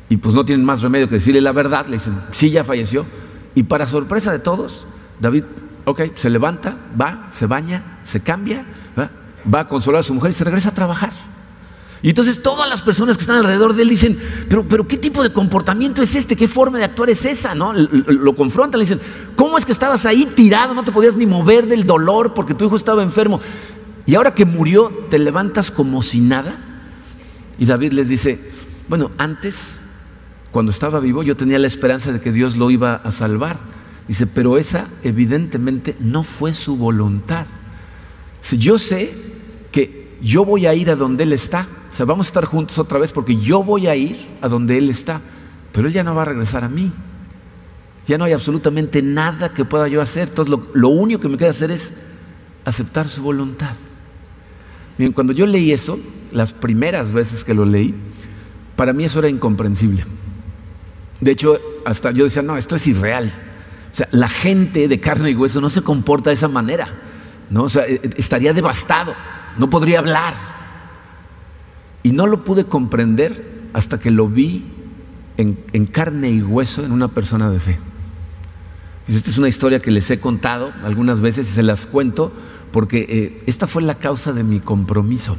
[0.09, 3.05] Y pues no tienen más remedio que decirle la verdad, le dicen, sí, ya falleció.
[3.55, 4.85] Y para sorpresa de todos,
[5.19, 5.43] David,
[5.85, 8.63] ok, se levanta, va, se baña, se cambia,
[9.51, 11.11] va a consolar a su mujer y se regresa a trabajar.
[12.03, 15.23] Y entonces todas las personas que están alrededor de él dicen, pero, pero ¿qué tipo
[15.23, 16.35] de comportamiento es este?
[16.35, 17.55] ¿Qué forma de actuar es esa?
[17.55, 17.71] ¿No?
[17.71, 18.99] Lo, confrontan, le dicen,
[19.37, 20.73] ¿cómo es que estabas ahí tirado?
[20.73, 23.39] No te podías ni mover del dolor porque tu hijo estaba enfermo.
[24.05, 26.57] Y ahora que murió, te levantas como si nada.
[27.57, 28.51] Y David les dice,
[28.89, 29.79] bueno, antes,
[30.51, 33.59] cuando estaba vivo, yo tenía la esperanza de que Dios lo iba a salvar.
[34.09, 37.47] Dice, pero esa evidentemente no fue su voluntad.
[38.41, 39.15] Si yo sé
[39.71, 41.65] que yo voy a ir a donde Él está.
[41.93, 44.79] O sea, vamos a estar juntos otra vez porque yo voy a ir a donde
[44.79, 45.21] Él está,
[45.71, 46.91] pero Él ya no va a regresar a mí.
[48.07, 50.29] Ya no hay absolutamente nada que pueda yo hacer.
[50.29, 51.91] Entonces lo, único que me queda hacer es
[52.65, 53.75] aceptar su voluntad.
[54.97, 55.99] Miren, cuando yo leí eso,
[56.31, 57.93] las primeras veces que lo leí,
[58.75, 60.03] para mí eso era incomprensible.
[61.21, 63.31] De hecho, hasta yo decía, no, esto es irreal.
[63.91, 66.87] O sea, la gente de carne y hueso no se comporta de esa manera.
[67.51, 67.65] ¿no?
[67.65, 69.13] O sea, e, e, estaría devastado,
[69.57, 70.62] no podría hablar.
[72.03, 74.63] Y no lo pude comprender hasta que lo vi
[75.37, 77.77] en, carne y hueso en una persona de fe.
[79.07, 82.31] Esta es una historia que les he contado algunas veces y se las cuento
[82.71, 85.37] porque eh, esta fue la causa de mi compromiso.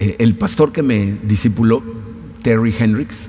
[0.00, 1.82] Eh, el pastor que me discipuló,
[2.42, 3.28] Terry Hendricks,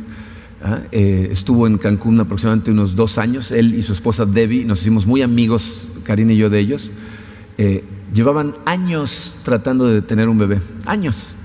[0.63, 0.81] ¿ah?
[0.91, 3.51] eh, estuvo en Cancún aproximadamente unos dos años.
[3.51, 6.91] Él y su esposa Debbie, nos hicimos muy amigos, Karina y yo de ellos.
[8.13, 11.35] llevaban años tratando de tener un bebé, años.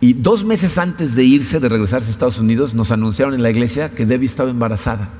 [0.00, 3.50] Y dos meses antes de irse, de regresarse a Estados Unidos, nos anunciaron en la
[3.50, 5.10] iglesia que Debbie estaba embarazada.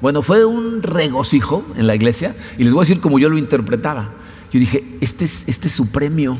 [0.00, 3.38] Bueno, fue un regocijo en la iglesia y les voy a decir como yo lo
[3.38, 4.12] interpretaba.
[4.52, 6.38] Yo dije, este es, este es su premio,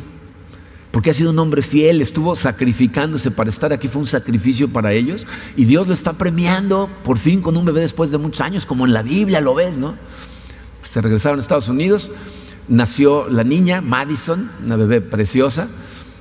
[0.93, 4.93] porque ha sido un hombre fiel, estuvo sacrificándose para estar aquí, fue un sacrificio para
[4.93, 8.65] ellos y Dios lo está premiando por fin con un bebé después de muchos años,
[8.65, 9.97] como en la Biblia lo ves, ¿no?
[10.93, 12.13] Se regresaron a Estados Unidos,
[12.69, 15.69] nació la niña, Madison, una bebé preciosa,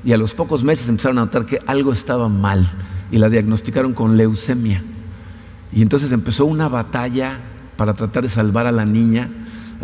[0.03, 2.69] y a los pocos meses empezaron a notar que algo estaba mal
[3.11, 4.83] y la diagnosticaron con leucemia.
[5.71, 7.39] Y entonces empezó una batalla
[7.77, 9.29] para tratar de salvar a la niña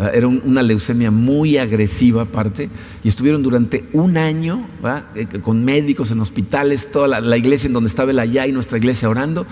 [0.00, 2.70] Ah, era una leucemia muy agresiva aparte,
[3.04, 4.66] y estuvieron durante un año
[5.14, 8.78] eh, con médicos en hospitales, toda la, iglesia en donde estaba él allá y nuestra
[8.78, 9.46] iglesia orando,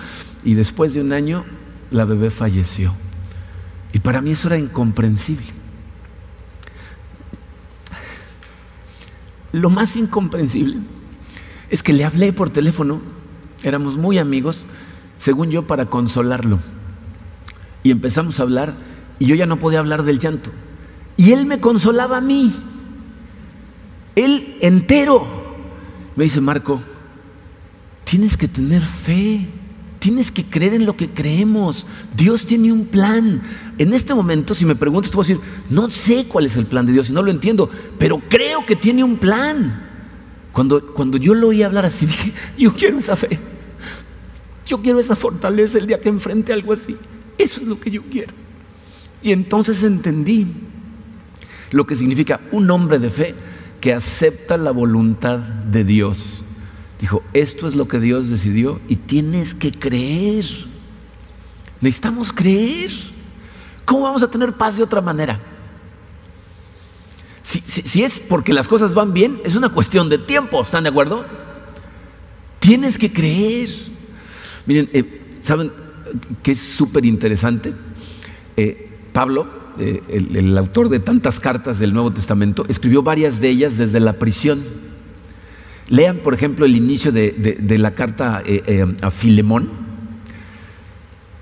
[0.45, 1.45] y después de un año
[1.91, 2.95] la bebé falleció.
[3.93, 5.58] Y para mí eso era incomprensible.
[9.53, 10.79] Lo más incomprensible
[11.71, 13.01] es que le hablé por teléfono,
[13.63, 14.67] éramos muy amigos,
[15.19, 16.59] según yo, para consolarlo.
[17.83, 18.75] Y empezamos a hablar
[19.19, 20.51] y yo ya no podía hablar del llanto.
[21.17, 22.55] Y él me consolaba a mí.
[24.15, 25.27] Él entero.
[26.17, 26.81] Me dice, Marco,
[28.05, 29.49] tienes que tener fe.
[29.99, 31.87] Tienes que creer en lo que creemos.
[32.17, 33.43] Dios tiene un plan.
[33.79, 36.67] En este momento, si me preguntas, te voy a decir, no sé cuál es el
[36.67, 39.89] plan de Dios y no lo entiendo, pero creo que tiene un plan.
[40.53, 43.39] Cuando, cuando yo lo oí hablar así, dije, yo quiero esa fe.
[44.67, 46.97] Yo quiero esa fortaleza el día que enfrente algo así.
[47.39, 48.35] Eso es lo que yo quiero.
[49.23, 50.47] Y entonces entendí
[51.71, 53.35] lo que significa un hombre de fe
[53.81, 56.45] que acepta la voluntad de Dios.
[57.01, 60.45] Dijo, esto es lo que Dios decidió y tienes que creer.
[61.81, 62.91] Necesitamos creer.
[63.85, 65.41] ¿Cómo vamos a tener paz de otra manera?
[67.43, 71.25] Si, es porque las cosas van bien, es una cuestión de tiempo, ¿están de acuerdo?
[72.59, 73.71] Tienes que creer.
[74.67, 75.73] Miren, eh, ¿saben
[76.43, 77.73] qué es súper interesante?
[78.55, 79.47] Eh, Pablo,
[79.79, 84.15] eh, el, autor de tantas cartas del Nuevo Testamento, escribió varias de ellas desde la
[84.15, 84.63] prisión.
[85.89, 89.71] Lean, por ejemplo, el inicio de, la carta eh, eh, a Filemón.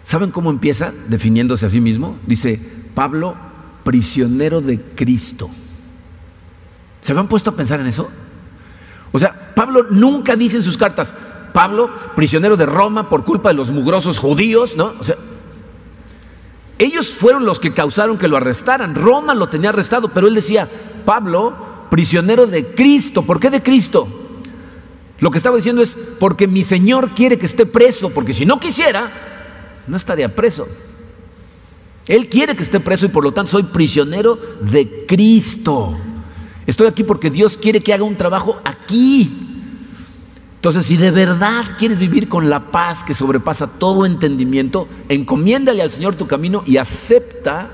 [0.05, 2.17] ¿Saben cómo empieza definiéndose a sí mismo?
[2.27, 2.61] Dice,
[2.95, 3.35] Pablo,
[3.83, 5.51] prisionero de Cristo.
[7.03, 8.09] ¿Se han puesto a pensar en eso?
[9.11, 11.13] O sea, Pablo nunca dice en sus cartas,
[11.53, 14.95] Pablo, prisionero de Roma por culpa de los mugrosos judíos, ¿no?
[15.01, 15.17] O sea,
[16.79, 18.95] ellos fueron los que causaron que lo arrestaran.
[18.95, 20.69] Roma lo tenía arrestado, pero él decía,
[21.05, 23.23] Pablo, prisionero de Cristo.
[23.23, 24.26] ¿Por qué de Cristo?
[25.18, 28.61] Lo que estaba diciendo es, porque mi Señor quiere que esté preso, porque si no
[28.61, 29.11] quisiera,
[29.87, 30.68] no estaría preso.
[32.07, 35.96] Él quiere que esté preso y por lo tanto soy prisionero de Cristo.
[36.66, 39.57] Estoy aquí porque Dios quiere que haga un trabajo aquí.
[40.57, 45.90] Entonces, si de verdad quieres vivir con la paz que sobrepasa todo entendimiento, encomiéndale al
[45.90, 47.70] Señor tu camino y acepta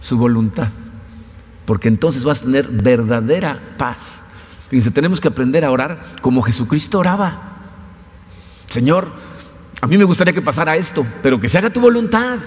[0.00, 0.68] su voluntad.
[1.64, 4.22] Porque entonces vas a tener verdadera paz.
[4.68, 7.56] Fíjense, tenemos que aprender a orar como Jesucristo oraba.
[8.68, 9.08] Señor,
[9.80, 12.38] a mí me gustaría que pasara esto, pero que se haga tu voluntad.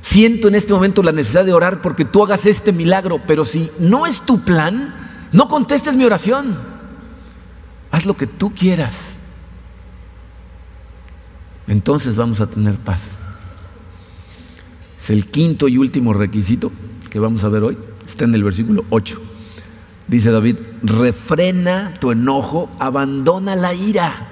[0.00, 3.70] Siento en este momento la necesidad de orar porque tú hagas este milagro, pero si
[3.78, 4.94] no es tu plan,
[5.32, 6.56] no contestes mi oración.
[7.90, 9.16] Haz lo que tú quieras.
[11.66, 13.02] Entonces vamos a tener paz.
[15.00, 16.72] Es el quinto y último requisito
[17.10, 17.78] que vamos a ver hoy.
[18.06, 19.33] Está en el versículo 8.
[20.06, 24.30] Dice David, refrena tu enojo, abandona la ira.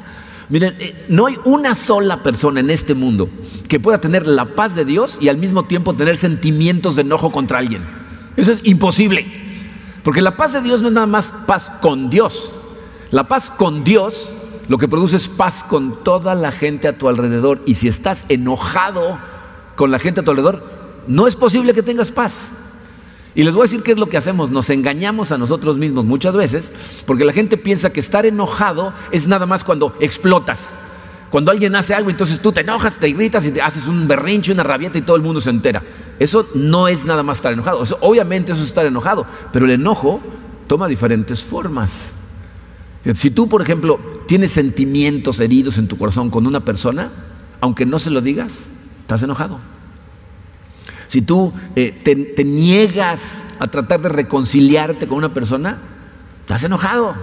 [0.48, 3.30] Miren, eh, no hay una sola persona en este mundo
[3.68, 7.32] que pueda tener la paz de Dios y al mismo tiempo tener sentimientos de enojo
[7.32, 7.82] contra alguien.
[8.36, 9.26] Eso es imposible.
[10.02, 12.54] Porque la paz de Dios no es nada más paz con Dios.
[13.10, 14.34] La paz con Dios
[14.68, 17.62] lo que produce es paz con toda la gente a tu alrededor.
[17.66, 19.18] Y si estás enojado
[19.76, 20.64] con la gente a tu alrededor,
[21.06, 22.50] no es posible que tengas paz.
[23.34, 24.50] Y les voy a decir qué es lo que hacemos.
[24.50, 26.70] Nos engañamos a nosotros mismos muchas veces
[27.06, 30.70] porque la gente piensa que estar enojado es nada más cuando explotas.
[31.30, 34.52] Cuando alguien hace algo, entonces tú te enojas, te irritas y te haces un berrinche,
[34.52, 35.82] una rabieta y todo el mundo se entera.
[36.18, 37.82] Eso no es nada más estar enojado.
[38.00, 40.20] obviamente eso es estar enojado, pero el enojo
[40.66, 42.12] toma diferentes formas.
[43.14, 47.10] Si tú, por ejemplo, tienes sentimientos heridos en tu corazón con una persona,
[47.62, 48.66] aunque no se lo digas,
[49.00, 49.58] estás enojado.
[51.12, 53.20] Si tú eh, te, niegas
[53.58, 55.76] a tratar de reconciliarte con una persona,
[56.40, 57.14] estás enojado.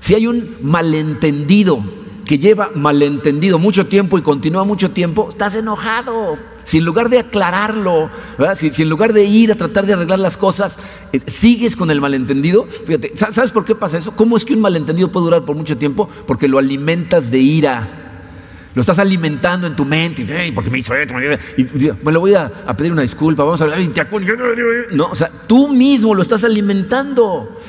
[0.00, 1.84] Si hay un malentendido
[2.24, 6.36] que lleva malentendido mucho tiempo y continúa mucho tiempo, estás enojado.
[6.64, 8.10] Si en lugar de aclararlo,
[8.56, 10.80] si, en lugar de ir a tratar de arreglar las cosas,
[11.12, 14.16] eh, sigues con el malentendido, fíjate, ¿sabes por qué pasa eso?
[14.16, 16.08] ¿Cómo es que un malentendido puede durar por mucho tiempo?
[16.26, 17.86] Porque lo alimentas de ira.
[18.74, 21.14] Lo estás alimentando en tu mente, y, porque me hizo esto,
[21.58, 23.78] y, me lo voy a, pedir una disculpa, vamos a hablar.
[24.92, 27.60] No, o sea, tú mismo lo estás alimentando.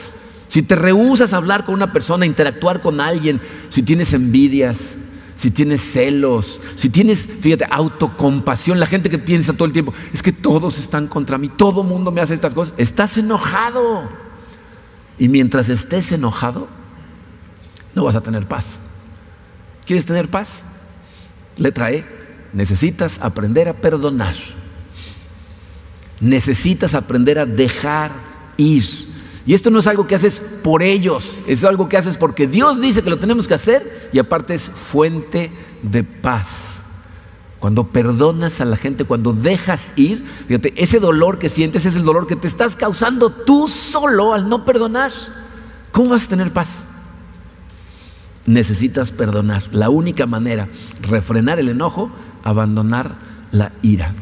[0.48, 4.96] Si te rehusas a hablar con una persona, interactuar con alguien, si tienes envidias,
[5.36, 10.22] si tienes celos, si tienes, fíjate, autocompasión, la gente que piensa todo el tiempo, es
[10.22, 14.08] que todos están contra mí, todo mundo me hace estas cosas, estás enojado.
[15.18, 16.68] Y mientras estés enojado,
[17.94, 18.80] no vas a tener paz.
[19.86, 20.64] ¿Quieres tener paz?
[21.58, 22.06] Letra E,
[22.54, 24.36] necesitas aprender a perdonar.
[26.20, 28.12] Necesitas aprender a dejar
[28.58, 28.84] ir.
[29.46, 32.80] Y esto no es algo que haces por ellos, es algo que haces porque Dios
[32.80, 36.48] dice que lo tenemos que hacer y aparte es fuente de paz.
[37.60, 42.04] Cuando perdonas a la gente, cuando dejas ir, fíjate, ese dolor que sientes es el
[42.04, 45.12] dolor que te estás causando tú solo al no perdonar.
[45.92, 46.70] ¿Cómo vas a tener paz?
[48.46, 49.64] Necesitas perdonar.
[49.72, 50.70] La única manera,
[51.02, 52.12] refrenar el enojo,
[52.44, 53.16] abandonar
[53.52, 54.14] la ira.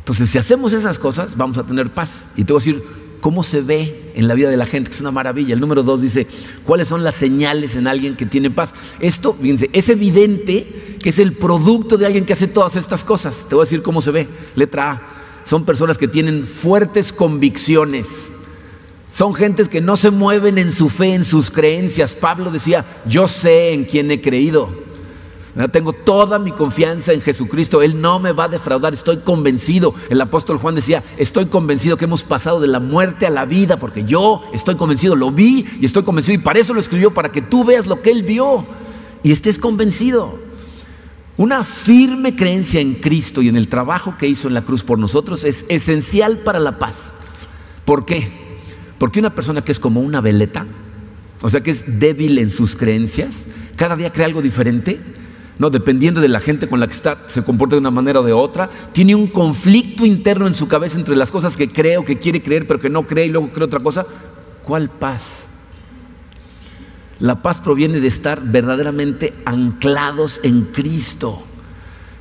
[0.00, 2.26] Entonces, si hacemos esas cosas, vamos a tener paz.
[2.36, 2.84] Y te voy a decir,
[3.20, 5.54] cómo se ve en la vida de la gente, que es una maravilla.
[5.54, 6.26] El número dos dice,
[6.64, 8.72] ¿cuáles son las señales en alguien que tiene paz?
[9.00, 13.46] Esto, fíjense, es evidente que es el producto de alguien que hace todas estas cosas.
[13.48, 14.28] Te voy a decir cómo se ve.
[14.54, 15.02] Letra A,
[15.44, 18.30] son personas que tienen fuertes convicciones.
[19.18, 22.14] Son gentes que no se mueven en su fe, en sus creencias.
[22.14, 24.72] Pablo decía, yo sé en quién he creído.
[25.72, 27.82] Tengo toda mi confianza en Jesucristo.
[27.82, 28.94] Él no me va a defraudar.
[28.94, 29.92] Estoy convencido.
[30.08, 33.80] El apóstol Juan decía, estoy convencido que hemos pasado de la muerte a la vida,
[33.80, 36.38] porque yo estoy convencido, lo vi y estoy convencido.
[36.38, 38.64] Y para eso lo escribió, para que tú veas lo que él vio
[39.24, 40.38] y estés convencido.
[41.36, 45.00] Una firme creencia en Cristo y en el trabajo que hizo en la cruz por
[45.00, 47.14] nosotros es esencial para la paz.
[47.84, 48.46] ¿Por qué?
[48.98, 50.66] Porque una persona que es como una veleta,
[51.40, 55.00] o sea que es débil en sus creencias, cada día cree algo diferente,
[55.58, 58.22] no, dependiendo de la gente con la que está, se comporta de una manera o
[58.22, 58.70] de otra.
[58.92, 62.42] Tiene un conflicto interno en su cabeza entre las cosas que cree o que quiere
[62.42, 64.06] creer, pero que no cree y luego cree otra cosa.
[64.62, 65.48] ¿Cuál paz?
[67.18, 71.42] La paz proviene de estar verdaderamente anclados en Cristo.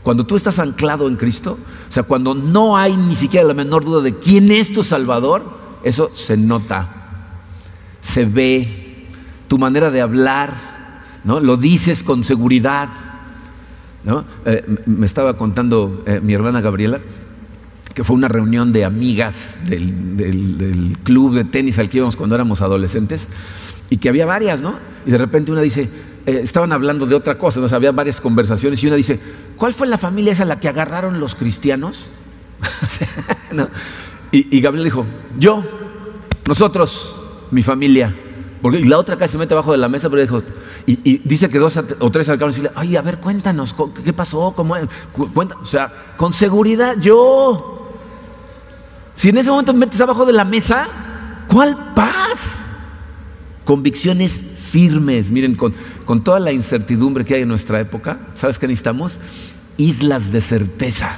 [0.01, 3.85] Cuando tú estás anclado en Cristo, o sea, cuando no hay ni siquiera la menor
[3.85, 6.87] duda de quién es tu Salvador, eso se nota,
[8.01, 9.07] se ve,
[9.47, 10.53] tu manera de hablar,
[11.23, 11.39] ¿no?
[11.39, 12.89] Lo dices con seguridad.
[14.45, 16.99] Eh, me estaba contando eh, mi hermana Gabriela
[17.97, 22.61] que fue una reunión de amigas del, club de tenis al que íbamos cuando éramos
[22.61, 23.27] adolescentes
[23.89, 24.75] y que había varias, ¿no?
[25.07, 25.89] Y de repente una dice,
[26.27, 27.65] eh, estaban hablando de otra cosa, ¿no?
[27.65, 29.19] había varias conversaciones y una dice,
[29.55, 32.05] ¿cuál fue la familia esa a la que agarraron los cristianos?
[34.31, 35.05] y, Gabriela dijo,
[35.37, 35.63] yo,
[36.45, 37.15] nosotros,
[37.51, 38.13] mi familia.
[38.61, 40.41] Porque, y la otra casi se mete abajo de la mesa, pero dijo,
[40.85, 44.53] y, dice que dos o tres acercaron y decirle, ay, a ver, cuéntanos, ¿qué pasó?
[44.55, 44.75] ¿Cómo
[45.33, 47.93] Cuenta, o sea, con seguridad, yo.
[49.15, 50.87] Si en ese momento me metes abajo de la mesa,
[51.47, 52.59] ¿cuál paz?
[53.63, 55.31] Convicciones firmes.
[55.31, 55.73] Miren, con,
[56.05, 59.19] con toda la incertidumbre que hay en nuestra época, ¿sabes qué necesitamos?
[59.77, 61.17] Islas de certeza,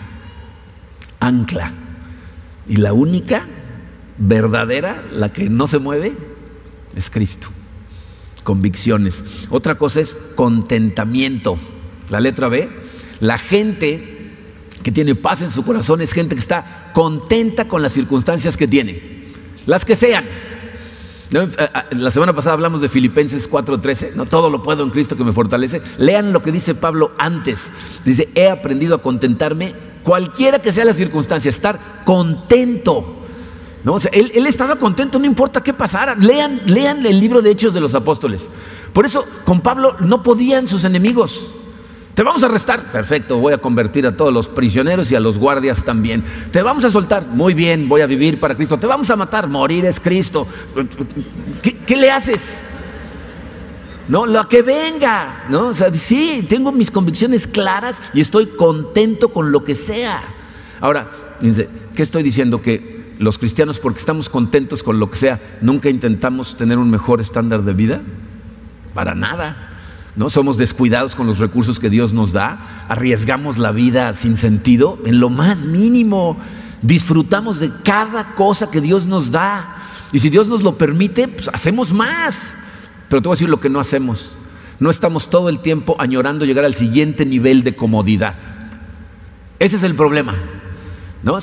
[1.20, 1.74] ancla.
[2.70, 3.46] Y la única
[4.18, 6.14] verdadera, la que no se mueve,
[6.96, 7.50] es Cristo
[8.50, 9.24] convicciones.
[9.52, 11.60] Otra cosa es contentamiento.
[12.10, 12.68] La letra B,
[13.20, 14.32] la gente
[14.82, 18.68] que tiene paz en su corazón es gente que está contenta con las circunstancias que
[18.68, 19.28] tiene,
[19.68, 20.24] las que sean.
[21.32, 25.16] Eh, eh, la semana pasada hablamos de Filipenses 4:13, no todo lo puedo en Cristo
[25.16, 25.84] que me fortalece.
[26.00, 27.70] Lean lo que dice Pablo antes.
[28.04, 29.76] Dice, he aprendido a contentarme
[30.10, 33.18] cualquiera que sea la circunstancia, estar contento
[33.84, 33.98] ¿No?
[34.12, 36.16] él, estaba contento, no importa qué pasara.
[36.16, 38.50] Lean, lean el libro de Hechos de los Apóstoles.
[38.92, 41.52] Por eso con Pablo no podían sus enemigos.
[42.16, 42.92] Te vamos a arrestar.
[42.92, 46.24] Perfecto, voy a convertir a todos los prisioneros y a los guardias también.
[46.50, 47.28] Te vamos a soltar.
[47.28, 48.80] Muy bien, voy a vivir para Cristo.
[48.80, 49.48] Te vamos a matar.
[49.48, 50.48] Morir es Cristo.
[51.62, 52.64] ¿Qué, le haces?
[54.10, 55.46] No, lo que venga.
[55.50, 55.68] ¿no?
[55.68, 60.22] O sea, sí, tengo mis convicciones claras y estoy contento con lo que sea.
[60.82, 62.62] Ahora, ¿qué estoy diciendo?
[62.62, 67.22] Que los cristianos, porque estamos contentos con lo que sea, nunca intentamos tener un mejor
[67.22, 68.02] estándar de vida?
[68.94, 69.68] Para nada.
[70.16, 70.30] ¿No?
[70.30, 75.20] Somos descuidados con los recursos que Dios nos da, arriesgamos la vida sin sentido en
[75.20, 76.38] lo más mínimo.
[76.82, 79.76] Disfrutamos de cada cosa que Dios nos da.
[80.12, 82.54] Y si Dios nos lo permite, pues hacemos más.
[83.10, 84.38] Pero te voy a decir lo que no hacemos.
[84.80, 88.36] No estamos todo el tiempo añorando llegar al siguiente nivel de comodidad.
[89.60, 90.36] Ese es el problema.
[91.22, 91.38] ¿no?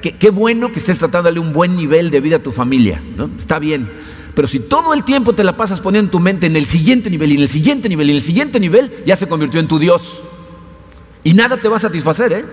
[0.00, 3.00] qué, bueno que estés tratando de darle un buen nivel de vida a tu familia.
[3.16, 3.30] ¿no?
[3.38, 3.88] Está bien.
[4.34, 7.32] Pero si todo el tiempo te la pasas poniendo tu mente en el siguiente nivel
[7.32, 9.78] y en el siguiente nivel y en el siguiente nivel, ya se convirtió en tu
[9.78, 10.22] Dios.
[11.22, 12.44] Y nada te va a satisfacer, ¿eh?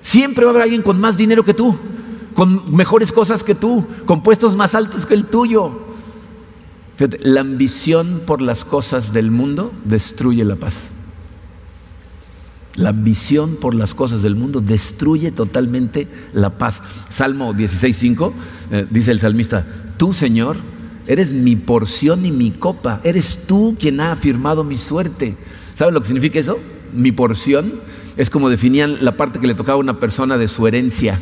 [0.00, 1.78] Siempre va a haber alguien con más dinero que tú,
[2.34, 5.93] con mejores cosas que tú, con puestos más altos que el tuyo.
[6.98, 10.90] La ambición por las cosas del mundo destruye la paz.
[12.76, 16.82] La ambición por las cosas del mundo destruye totalmente la paz.
[17.08, 18.32] Salmo 16.5
[18.70, 19.64] eh, dice el salmista,
[19.96, 20.56] tú Señor
[21.06, 25.36] eres mi porción y mi copa, eres tú quien ha afirmado mi suerte.
[25.74, 26.58] ¿Saben lo que significa eso?
[26.92, 27.80] Mi porción
[28.16, 31.20] es como definían la parte que le tocaba a una persona de su herencia.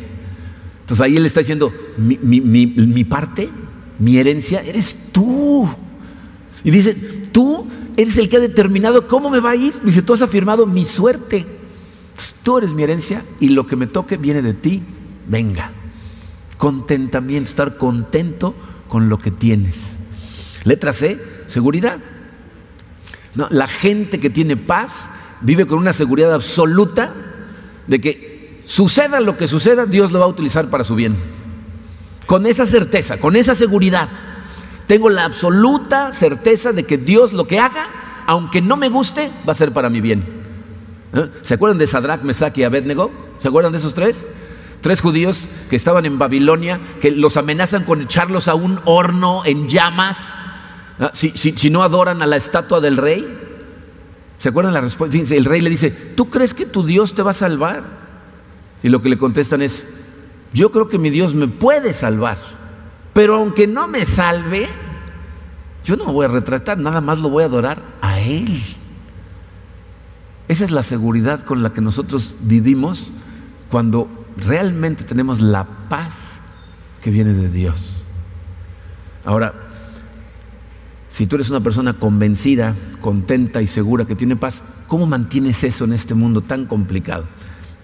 [0.81, 3.49] Entonces ahí él está diciendo, mi, mi parte,
[3.99, 5.67] mi herencia, eres tú.
[6.63, 7.67] Y dice, tú
[7.97, 9.73] eres el que ha determinado cómo me va a ir.
[9.83, 11.45] Dice, tú has afirmado mi suerte.
[12.43, 14.81] tú eres mi herencia y lo que me toque viene de ti.
[15.27, 15.71] Venga.
[16.57, 18.53] Contentamiento, estar contento
[18.87, 19.93] con lo que tienes.
[20.63, 21.99] Letra C, seguridad.
[23.49, 25.05] La gente que tiene paz
[25.41, 27.13] vive con una seguridad absoluta
[27.87, 31.15] de que suceda lo que suceda, Dios lo va a utilizar para su bien.
[32.25, 34.09] Con esa certeza, con esa seguridad.
[34.87, 37.87] Tengo la absoluta certeza de que Dios lo que haga,
[38.27, 40.23] aunque no me guste, va a ser para mi bien.
[41.13, 41.29] ¿Eh?
[41.41, 43.11] ¿Se acuerdan de Sadrach, Mesach y Abednego?
[43.39, 44.25] ¿Se acuerdan de esos tres?
[44.81, 49.69] Tres judíos que estaban en Babilonia, que los amenazan con echarlos a un horno en
[49.69, 50.33] llamas
[50.99, 51.09] ¿eh?
[51.13, 53.39] si, no adoran a la estatua del rey.
[54.37, 55.17] ¿Se acuerdan la respuesta?
[55.17, 57.83] El rey le dice, ¿tú crees que tu Dios te va a salvar?
[58.81, 59.85] Y lo que le contestan es,
[60.53, 62.37] yo creo que mi Dios me puede salvar.
[63.13, 64.67] Pero aunque no me salve,
[65.83, 68.61] yo no me voy a retratar, nada más lo voy a adorar a Él.
[70.47, 73.13] Esa es la seguridad con la que nosotros vivimos
[73.69, 76.39] cuando realmente tenemos la paz
[77.01, 78.03] que viene de Dios.
[79.25, 79.53] Ahora,
[81.09, 85.85] si tú eres una persona convencida, contenta y segura que tiene paz, ¿cómo mantienes eso
[85.85, 87.25] en este mundo tan complicado?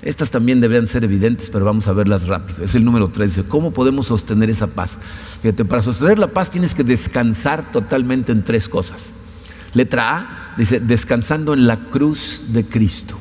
[0.02, 2.64] Estas también deberían ser evidentes, pero vamos a verlas rápido.
[2.64, 3.36] Es el número tres.
[3.36, 4.98] Dice, ¿cómo podemos sostener esa paz?
[5.42, 9.12] Fíjate, para sostener la paz tienes que descansar totalmente en tres cosas.
[9.74, 13.16] Letra A dice, descansando en la cruz de Cristo.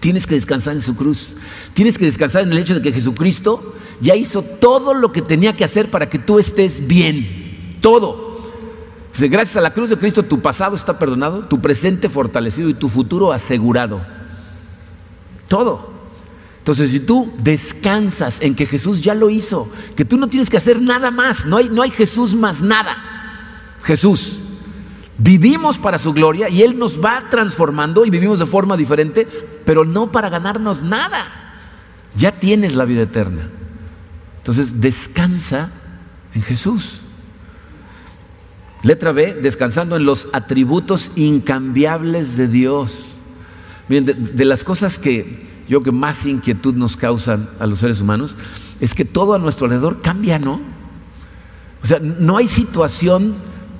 [0.00, 1.34] Tienes que descansar en su cruz.
[1.74, 5.56] Tienes que descansar en el hecho de que Jesucristo ya hizo todo lo que tenía
[5.56, 7.76] que hacer para que tú estés bien.
[7.80, 8.40] Todo.
[9.12, 12.74] Dice, gracias a la cruz de Cristo tu pasado está perdonado, tu presente fortalecido y
[12.74, 14.00] tu futuro asegurado.
[15.48, 15.92] Todo.
[16.58, 20.56] Entonces, si tú descansas en que Jesús ya lo hizo, que tú no tienes que
[20.56, 22.96] hacer nada más, no hay, no hay Jesús más nada.
[23.82, 24.38] Jesús.
[25.18, 29.28] Vivimos para su gloria y Él nos va transformando y vivimos de forma diferente,
[29.64, 31.54] pero no para ganarnos nada.
[32.16, 33.50] Ya tienes la vida eterna.
[34.38, 35.70] Entonces, descansa
[36.34, 37.02] en Jesús.
[38.82, 43.13] Letra B, descansando en los atributos incambiables de Dios.
[43.88, 48.36] Miren, de, las cosas que yo que más inquietud nos causan a los seres humanos
[48.80, 50.60] es que todo a nuestro alrededor cambia, ¿no?
[51.82, 53.34] O sea, no hay situación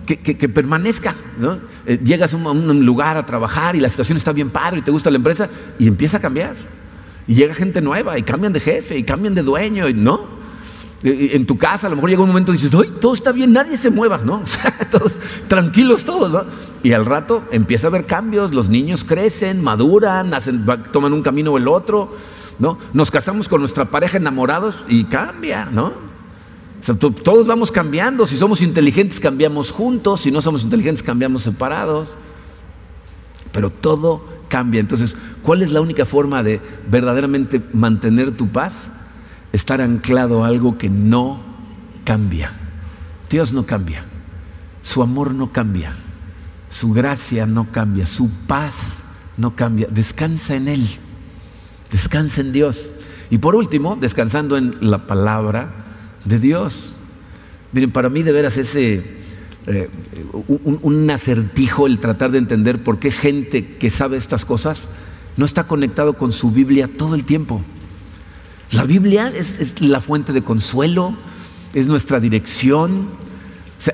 [0.06, 1.58] que, permanezca, ¿no?
[1.86, 4.90] Eh, llegas a un, lugar a trabajar y la situación está bien padre y te
[4.90, 5.48] gusta la empresa
[5.78, 6.54] y empieza a cambiar.
[7.26, 10.43] Y llega gente nueva y cambian de jefe y cambian de dueño, ¿no?
[11.04, 13.52] En tu casa, a lo mejor llega un momento y dices, ¡ay, todo está bien,
[13.52, 14.18] nadie se mueva!
[14.24, 14.42] ¿no?
[14.90, 16.44] todos tranquilos todos, ¿no?
[16.82, 20.32] Y al rato empieza a haber cambios, los niños crecen, maduran,
[20.92, 22.14] toman un camino o el otro,
[22.58, 22.78] ¿no?
[22.92, 26.14] Nos casamos con nuestra pareja enamorados y cambia, ¿no?
[26.92, 32.10] todos vamos cambiando, si somos inteligentes cambiamos juntos, si no somos inteligentes cambiamos separados,
[33.52, 34.80] pero todo cambia.
[34.80, 38.90] Entonces, ¿cuál es la única forma de verdaderamente mantener tu paz?
[39.54, 41.40] Estar anclado a algo que no
[42.04, 42.50] cambia.
[43.30, 44.04] Dios no cambia,
[44.82, 45.94] su amor no cambia,
[46.68, 48.98] su gracia no cambia, su paz
[49.36, 49.86] no cambia.
[49.90, 50.88] Descansa en Él,
[51.90, 52.92] descansa en Dios.
[53.30, 55.72] Y por último, descansando en la palabra
[56.24, 56.96] de Dios.
[57.72, 59.22] Miren, para mí de veras ese
[59.66, 59.88] eh,
[60.64, 64.88] un, un, acertijo el tratar de entender por qué gente que sabe estas cosas
[65.36, 67.62] no está conectado con su Biblia todo el tiempo.
[68.70, 71.14] La Biblia es, la fuente de consuelo,
[71.74, 73.08] es nuestra dirección.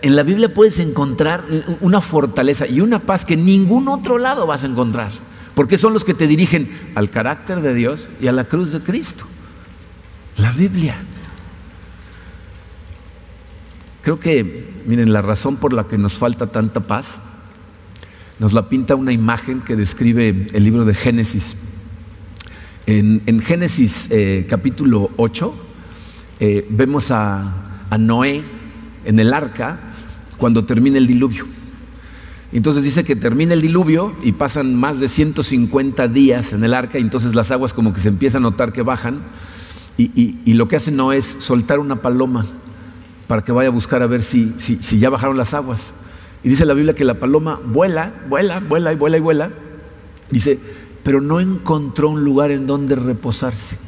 [0.03, 1.45] en la Biblia puedes encontrar
[1.81, 5.11] una fortaleza y una paz que ningún otro lado vas a encontrar,
[5.55, 8.81] porque son los que te dirigen al carácter de Dios y a la cruz de
[8.81, 9.25] Cristo.
[10.37, 10.97] La Biblia.
[14.03, 17.18] Creo que, miren, la razón por la que nos falta tanta paz
[18.41, 21.57] nos la pinta una imagen que describe el libro de Génesis.
[22.87, 25.55] En, Génesis eh, capítulo 8
[26.41, 28.43] eh, vemos a, Noé
[29.05, 29.78] en el arca
[30.39, 31.47] cuando termina el diluvio.
[32.53, 36.99] Entonces dice que termina el diluvio y pasan más de 150 días en el arca
[36.99, 39.22] y entonces las aguas como que se empieza a notar que bajan
[39.97, 42.47] y, lo que hace no es soltar una paloma
[43.26, 45.93] para que vaya a buscar a ver si, si, ya bajaron las aguas.
[46.43, 49.51] Y dice la Biblia que la paloma vuela, vuela, vuela y vuela y vuela.
[50.31, 50.59] Dice,
[51.03, 53.79] pero no encontró un lugar en donde reposarse.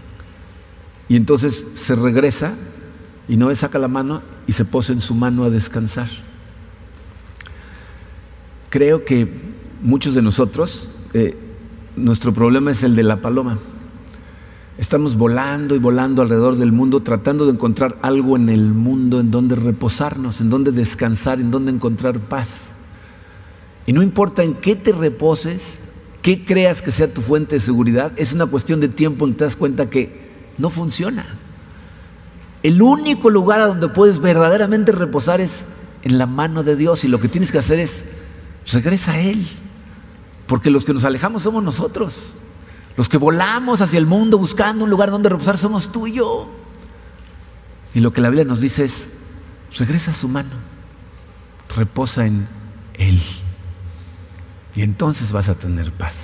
[1.09, 2.55] Y entonces se regresa
[3.29, 6.09] y Noé saca la mano y se posa en su mano a descansar.
[8.71, 9.29] Creo que
[9.83, 11.37] muchos de nosotros, eh,
[11.97, 13.59] nuestro problema es el de la paloma.
[14.79, 19.31] Estamos volando y volando alrededor del mundo tratando de encontrar algo en el mundo en
[19.31, 22.69] donde reposarnos, en donde descansar, en donde encontrar paz.
[23.87, 25.79] Y no importa en qué te reposes,
[26.23, 29.39] qué creas que sea tu fuente de seguridad, es una cuestión de tiempo en que
[29.39, 31.27] te das cuenta que no funciona.
[32.63, 35.63] El único lugar a donde puedes verdaderamente reposar es
[36.03, 38.05] en la mano de Dios y lo que tienes que hacer es
[38.71, 39.47] regresa a Él.
[40.47, 42.35] Porque los que nos alejamos somos nosotros.
[42.97, 46.51] Los que volamos hacia el mundo buscando un lugar donde reposar somos tú y yo.
[47.95, 49.09] Y lo que la Biblia nos dice es,
[49.77, 50.51] regresa a su mano,
[51.77, 52.47] reposa en
[52.95, 53.21] Él.
[54.75, 56.17] Y entonces vas a tener paz.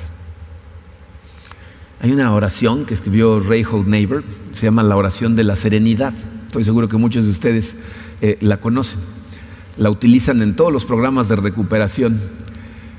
[2.01, 6.15] Hay una oración que escribió Reinhold Neighbor, se llama la oración de la serenidad.
[6.47, 7.77] Estoy seguro que muchos de ustedes
[8.21, 9.01] eh, la conocen
[9.79, 12.21] la utilizan en todos los programas de recuperación.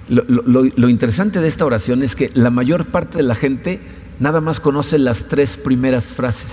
[0.08, 3.80] Lo, interesante de esta oración es que la mayor parte de la gente
[4.20, 6.52] nada más conoce las tres primeras frases.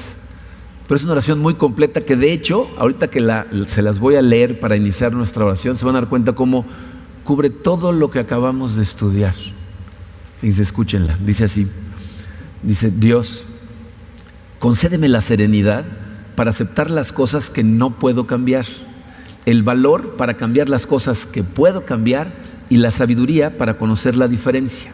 [0.86, 3.20] Pero es una oración muy completa que de hecho, ahorita que
[3.66, 6.66] se las voy a leer para iniciar nuestra oración, se van a dar cuenta cómo
[7.26, 9.34] cubre todo lo que acabamos de estudiar.
[10.40, 11.18] Fíjense, escúchenla.
[11.22, 11.66] Dice así,
[12.62, 13.44] dice, Dios,
[14.58, 15.84] concédeme la serenidad
[16.36, 18.64] para aceptar las cosas que no puedo cambiar
[19.46, 22.34] el valor para cambiar las cosas que puedo cambiar
[22.68, 24.90] y la sabiduría para conocer la diferencia,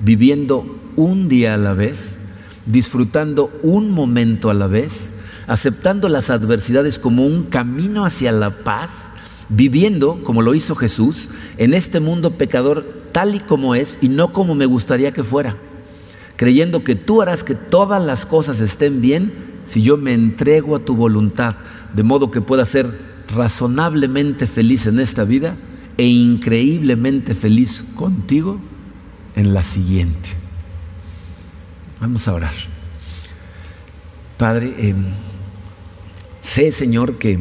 [0.00, 2.16] viviendo un día a la vez,
[2.64, 5.10] disfrutando un momento a la vez,
[5.46, 9.09] aceptando las adversidades como un camino hacia la paz,
[9.50, 11.28] viviendo, como lo hizo Jesús,
[11.58, 15.56] en este mundo pecador tal y como es y no como me gustaría que fuera,
[16.36, 19.32] creyendo que tú harás que todas las cosas estén bien
[19.66, 21.56] si yo me entrego a tu voluntad,
[21.94, 22.86] de modo que pueda ser
[23.34, 25.56] razonablemente feliz en esta vida
[25.96, 28.58] e increíblemente feliz contigo
[29.36, 30.30] en la siguiente.
[32.00, 32.54] Vamos a orar.
[34.38, 35.04] Padre, em,
[36.40, 37.38] sé Señor que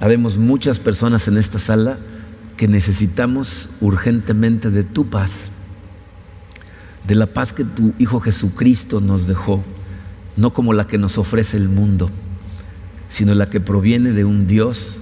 [0.00, 1.98] habemos muchas personas en esta sala
[2.56, 5.50] que necesitamos urgentemente de tu paz,
[7.06, 9.62] de la paz que tu Hijo Jesucristo nos dejó,
[10.36, 12.10] no como la que nos ofrece el mundo
[13.16, 15.00] sino la que proviene de un Dios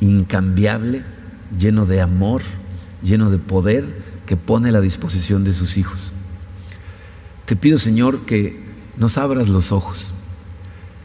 [0.00, 1.04] incambiable,
[1.58, 2.40] lleno de amor,
[3.02, 6.10] lleno de poder, que pone a la disposición de sus hijos.
[7.44, 8.64] Te pido, Señor, que
[8.96, 10.13] nos abras los ojos,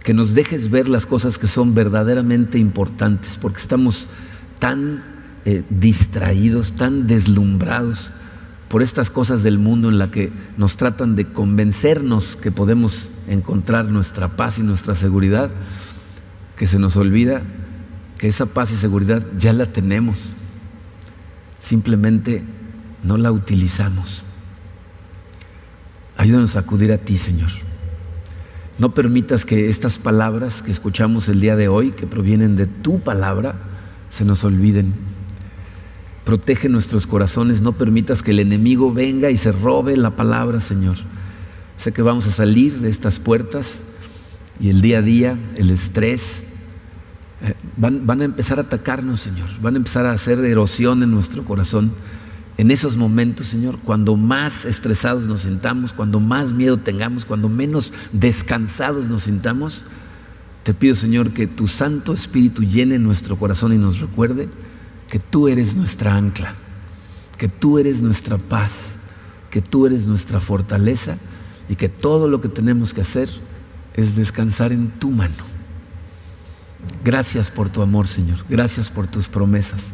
[0.03, 4.07] que nos dejes ver las cosas que son verdaderamente importantes, porque estamos
[4.59, 5.03] tan
[5.45, 8.11] eh, distraídos, tan deslumbrados
[8.69, 13.85] por estas cosas del mundo en la que nos tratan de convencernos que podemos encontrar
[13.85, 15.49] nuestra paz y nuestra seguridad
[16.55, 17.41] que se nos olvida
[18.17, 20.35] que esa paz y seguridad ya la tenemos.
[21.59, 22.43] Simplemente
[23.03, 24.23] no la utilizamos.
[26.17, 27.49] Ayúdanos a acudir a ti, Señor.
[28.79, 33.01] No permitas que estas palabras que escuchamos el día de hoy, que provienen de tu
[33.01, 33.55] palabra,
[34.09, 34.93] se nos olviden.
[36.23, 40.95] Protege nuestros corazones, no permitas que el enemigo venga y se robe la palabra, Señor.
[41.75, 43.79] Sé que vamos a salir de estas puertas
[44.59, 46.43] y el día a día, el estrés,
[47.41, 49.49] eh, van, a empezar a atacarnos, Señor.
[49.61, 51.91] Van a empezar a hacer erosión en nuestro corazón.
[52.59, 57.93] En esos momentos, Señor, cuando más estresados nos sintamos, cuando más miedo tengamos, cuando menos
[58.11, 59.85] descansados nos sintamos,
[60.63, 64.49] te pido, Señor, que tu Santo Espíritu llene nuestro corazón y nos recuerde
[65.09, 66.53] que tú eres nuestra ancla,
[67.37, 68.73] que tú eres nuestra paz,
[69.49, 71.15] que tú eres nuestra fortaleza
[71.69, 73.29] y que todo lo que tenemos que hacer
[73.93, 75.45] es descansar en tu mano.
[77.05, 78.43] Gracias por tu amor, Señor.
[78.49, 79.93] Gracias por tus promesas.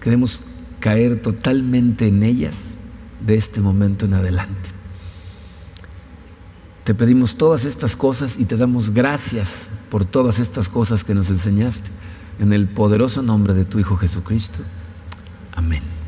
[0.00, 0.42] Queremos
[0.80, 2.56] caer totalmente en ellas
[3.24, 4.70] de este momento en adelante.
[6.84, 11.30] Te pedimos todas estas cosas y te damos gracias por todas estas cosas que nos
[11.30, 11.90] enseñaste.
[12.40, 14.60] En el poderoso nombre de tu Hijo Jesucristo.
[15.52, 15.99] Amén.